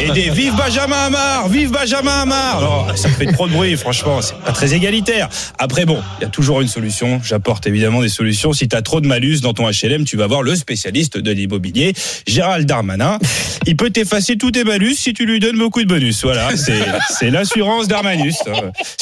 [0.00, 2.58] et des vive Benjamin Hamar, vive Benjamin Hamar.
[2.58, 5.28] Alors ça fait trop de bruit, franchement, c'est pas très égalitaire.
[5.58, 7.20] Après bon, il y a toujours une solution.
[7.22, 8.52] J'apporte évidemment des solutions.
[8.52, 11.30] Si tu as trop de malus dans ton HLM, tu vas voir le spécialiste de
[11.30, 11.92] l'immobilier,
[12.26, 13.18] Gérald Darmanin.
[13.66, 16.22] Il peut t'effacer tous tes malus si tu lui donnes beaucoup de bonus.
[16.22, 16.72] Voilà, c'est
[17.10, 18.36] c'est l'assurance Darmanus.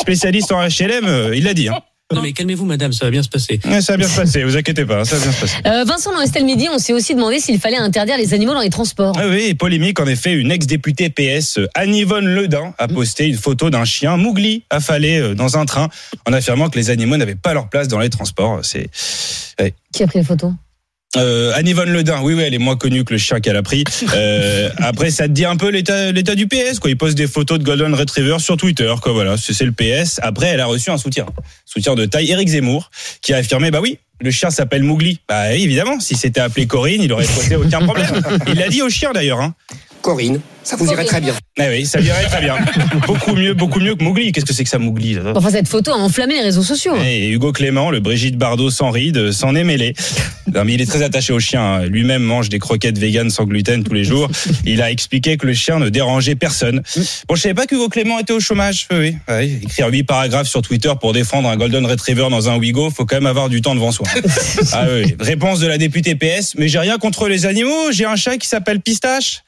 [0.03, 1.69] Spécialiste en HLM, euh, il l'a dit.
[1.69, 1.79] Hein.
[2.13, 3.61] Non mais calmez-vous madame, ça va bien se passer.
[3.65, 5.57] Ouais, ça va bien se passer, vous inquiétez pas, ça va bien se passer.
[5.65, 8.61] Euh, Vincent, dans Estelle Midi, on s'est aussi demandé s'il fallait interdire les animaux dans
[8.61, 9.17] les transports.
[9.17, 13.71] Ah oui, polémique en effet, une ex-députée PS, euh, Anne-Yvonne Ledin, a posté une photo
[13.71, 15.89] d'un chien Mougli affalé dans un train
[16.27, 18.59] en affirmant que les animaux n'avaient pas leur place dans les transports.
[18.63, 18.91] C'est
[19.61, 19.73] ouais.
[19.95, 20.53] Qui a pris les photos
[21.17, 23.85] Euh, Anne-Yvonne Ledin, oui, oui, elle est moins connue que le chien qu'elle a pris.
[24.15, 26.91] Euh, après, ça te dit un peu l'état, l'état du PS, quoi.
[26.91, 29.13] Il poste des photos de Golden Retriever sur Twitter, quoi.
[29.13, 30.21] Voilà, c'est c'est le PS.
[30.23, 31.25] Après, elle a reçu un soutien,
[31.65, 32.91] soutien de taille, Éric Zemmour,
[33.23, 33.99] qui a affirmé, bah oui.
[34.21, 35.19] Le chien s'appelle Mougli.
[35.29, 38.23] Bah évidemment, si c'était appelé Corinne, il aurait posé aucun problème.
[38.47, 39.41] Il l'a dit au chien d'ailleurs.
[39.41, 39.55] Hein.
[40.03, 41.35] Corinne, ça vous irait très bien.
[41.59, 42.57] Ah oui, ça irait très bien.
[43.07, 44.33] beaucoup mieux, beaucoup mieux que Mougli.
[44.33, 46.95] Qu'est-ce que c'est que ça, Mougli là Enfin, cette photo a enflammé les réseaux sociaux.
[47.05, 49.95] et Hugo Clément, le Brigitte Bardot sans ride, s'en est mêlé.
[50.53, 51.63] Non, mais il est très attaché au chien.
[51.63, 51.85] hein.
[51.87, 54.29] Lui-même mange des croquettes véganes sans gluten tous les jours.
[54.67, 56.83] Il a expliqué que le chien ne dérangeait personne.
[57.27, 58.87] Bon, je savais pas qu'Hugo Clément était au chômage.
[58.91, 59.17] Oui, oui.
[59.29, 63.07] Ouais, écrire huit paragraphes sur Twitter pour défendre un Golden Retriever dans un Wigo, faut
[63.07, 64.07] quand même avoir du temps devant soi.
[64.73, 65.15] Ah oui.
[65.21, 66.55] Réponse de la députée PS.
[66.59, 67.91] Mais j'ai rien contre les animaux.
[67.93, 69.43] J'ai un chat qui s'appelle Pistache.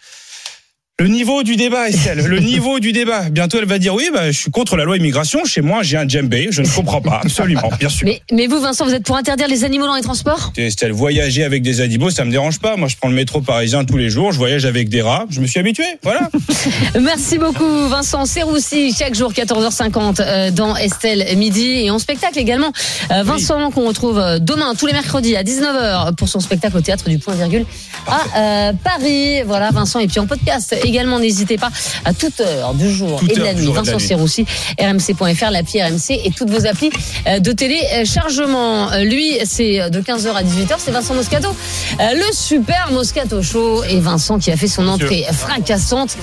[1.01, 3.29] Le niveau du débat, Estelle, le niveau du débat.
[3.29, 5.45] Bientôt, elle va dire oui, bah, je suis contre la loi immigration.
[5.45, 6.47] Chez moi, j'ai un djembé.
[6.53, 7.21] Je ne comprends pas.
[7.25, 8.07] Absolument, bien sûr.
[8.07, 10.53] Mais, mais vous, Vincent, vous êtes pour interdire les animaux dans les transports?
[10.57, 12.77] Estelle, voyager avec des animaux, ça me dérange pas.
[12.77, 14.31] Moi, je prends le métro parisien tous les jours.
[14.31, 15.27] Je voyage avec des rats.
[15.31, 15.83] Je me suis habitué.
[16.05, 16.31] Voilà.
[17.01, 22.71] Merci beaucoup, Vincent Serroussi, chaque jour 14h50 euh, dans Estelle Midi et en spectacle également.
[23.11, 26.83] Euh, Vincent, qu'on retrouve euh, demain, tous les mercredis à 19h pour son spectacle au
[26.83, 27.67] théâtre du Point Virgule
[28.07, 29.43] à euh, Paris.
[29.43, 29.99] Voilà, Vincent.
[29.99, 31.71] Et puis en podcast également, n'hésitez pas
[32.05, 33.71] à toute heure du jour Toute et de la nuit.
[33.73, 33.99] Vincent.
[33.99, 34.45] Serroussi,
[34.81, 36.91] rmc.fr, l'appli RMC et toutes vos applis
[37.27, 38.91] euh, de téléchargement.
[38.93, 43.83] Euh, Lui, c'est de 15h à 18h, c'est Vincent Moscato, euh, le super Moscato Show.
[43.85, 46.17] Et Vincent qui a fait son entrée fracassante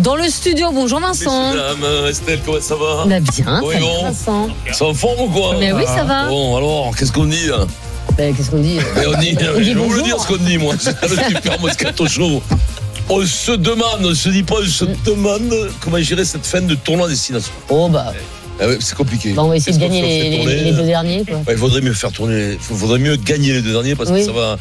[0.00, 0.70] dans le studio.
[0.72, 1.54] Bonjour Vincent.
[1.54, 4.04] Madame Estelle, comment ça va Bah bien, Oui, bon.
[4.04, 4.48] Vincent.
[4.72, 6.26] C'est en forme ou quoi Mais oui, ça va.
[6.28, 7.66] Bon, alors, qu'est-ce qu'on dit là
[8.16, 8.78] Bah, Qu'est-ce qu'on dit?
[8.96, 10.74] On dit, On dit je vais vous le dire ce qu'on dit, moi.
[10.78, 12.42] C'est le super Moscato Show.
[13.08, 16.74] On se demande, on se dit pas, on se demande comment gérer cette fin de
[16.74, 17.52] tournoi destination.
[17.68, 18.12] Oh bah,
[18.60, 19.34] Ah ouais, c'est compliqué.
[19.36, 21.24] on va essayer de gagner les, tourner, les- les deux derniers.
[21.24, 21.36] Quoi.
[21.38, 24.20] Ouais, il vaudrait mieux faire tourner, il faudrait mieux gagner les deux derniers parce Oui.
[24.20, 24.58] que ça va,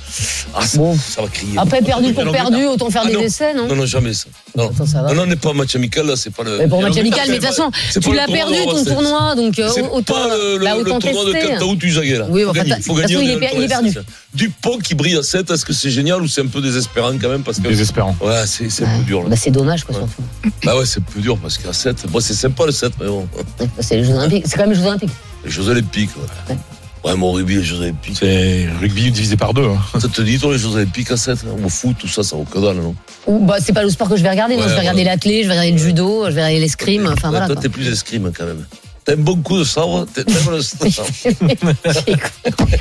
[0.55, 1.53] ah, ça, ça va crier.
[1.57, 3.21] Après, perdu pour perdu, autant faire Ah, des non.
[3.21, 3.67] essais, non?
[3.67, 4.25] Non, non, jamais ça.
[4.55, 5.09] Non, ça va.
[5.09, 6.57] non, non, on n'est pas en match amical là, c'est pas le.
[6.57, 7.71] Mais pour match amical, mais de toute façon,
[8.01, 10.81] tu l'as le perdu ton tournoi, donc euh, C'est autant, pas le, le, bah, le
[10.81, 11.31] autant tournoi de.
[11.33, 11.97] Cantaou du.
[12.29, 13.13] Oui, enfin, faut toute gagner.
[13.13, 13.93] façon, il est le il est perdu.
[14.33, 17.29] Dupont qui brille à 7, est-ce que c'est génial ou c'est un peu désespérant quand
[17.29, 18.15] même parce que Désespérant.
[18.21, 19.29] Ouais, c'est c'est un peu dur là.
[19.29, 20.51] Bah, c'est dommage, quoi, surtout.
[20.63, 23.27] Bah ouais, c'est peu dur parce qu'à 7, bon, c'est sympa le 7, mais bon.
[23.59, 24.43] Bah, C'est les Jeux Olympiques.
[24.47, 25.09] C'est quand même les Jeux Olympiques.
[25.45, 26.53] Les Jeux Olympiques, ouais.
[26.53, 26.59] Ouais,
[27.03, 28.17] mon rugby, les Jeux Olympiques.
[28.19, 29.65] C'est rugby divisé par deux.
[29.65, 29.99] hein.
[29.99, 32.43] Ça te dit, toi, les Jeux Olympiques à 7, au foot, tout ça, ça vaut
[32.43, 32.95] que dalle, non?
[33.27, 34.55] Ou, bah, c'est pas le sport que je vais regarder.
[34.55, 35.05] non, Ouais, je vais regarder ouais.
[35.05, 37.07] l'athlé, je vais regarder le judo, je vais regarder l'escrime.
[37.11, 37.45] Enfin, Ouais, voilà.
[37.47, 37.61] Toi, quoi.
[37.63, 38.65] t'es plus escrime quand même.
[39.03, 41.09] T'as un bon coup de sabre, t'aimes le sabre.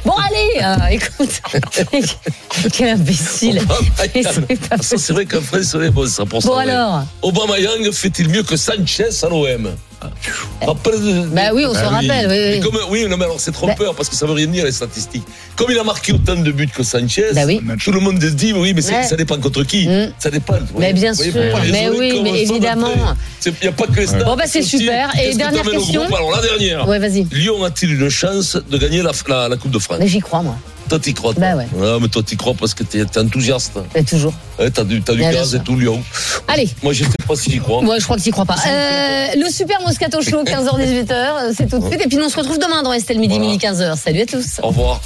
[0.05, 1.41] Bon, allez, euh, écoute.
[2.73, 3.63] Quel imbécile.
[4.83, 6.49] C'est c'est vrai qu'en France, ouais, bon, ça pour ça.
[6.49, 6.71] Bon, ouais.
[6.71, 9.71] alors Obama Yang fait-il mieux que Sanchez à l'OM
[11.33, 12.51] Bah oui, on se Ah rappelle, oui, oui.
[12.55, 14.73] Mais comme- oui, non, mais alors c'est trompeur parce que ça veut rien dire les
[14.73, 15.25] statistiques.
[15.57, 17.31] Comme il a marqué autant de buts que Sanchez,
[17.83, 19.03] tout le monde dit oui, mais Ouais.
[19.03, 19.89] ça dépend contre qui.
[20.19, 20.55] Ça dépend.
[20.79, 21.33] Mais bien sûr,
[21.71, 22.89] mais oui, mais évidemment.
[23.47, 24.25] Il n'y a pas que les.
[24.25, 25.11] Bon, bah, c'est super.
[25.21, 26.89] Et dernière question groupe Alors la dernière?
[26.89, 27.25] Ouais, vas-y.
[27.33, 29.99] Lyon a-t-il une chance de gagner la, la, la Coupe de France?
[30.01, 30.57] Mais j'y crois, moi.
[30.91, 31.99] Toi, t'y crois toi Bah ouais.
[32.01, 33.79] mais toi, t'y crois parce que t'es enthousiaste.
[33.95, 34.35] Mais toujours.
[34.59, 36.03] Ouais, t'as du, t'as du Ouais, gaz et tout, Lyon.
[36.49, 36.69] Allez.
[36.83, 37.81] Moi, je sais pas si j'y crois.
[37.81, 38.57] Moi, je crois que tu crois pas.
[38.67, 42.01] Euh, le super Moscato Show, 15h-18h, c'est tout de suite.
[42.05, 43.97] Et puis, on se retrouve demain dans Estelle Midi, midi 15h.
[43.97, 44.59] Salut à tous.
[44.65, 45.01] Au revoir.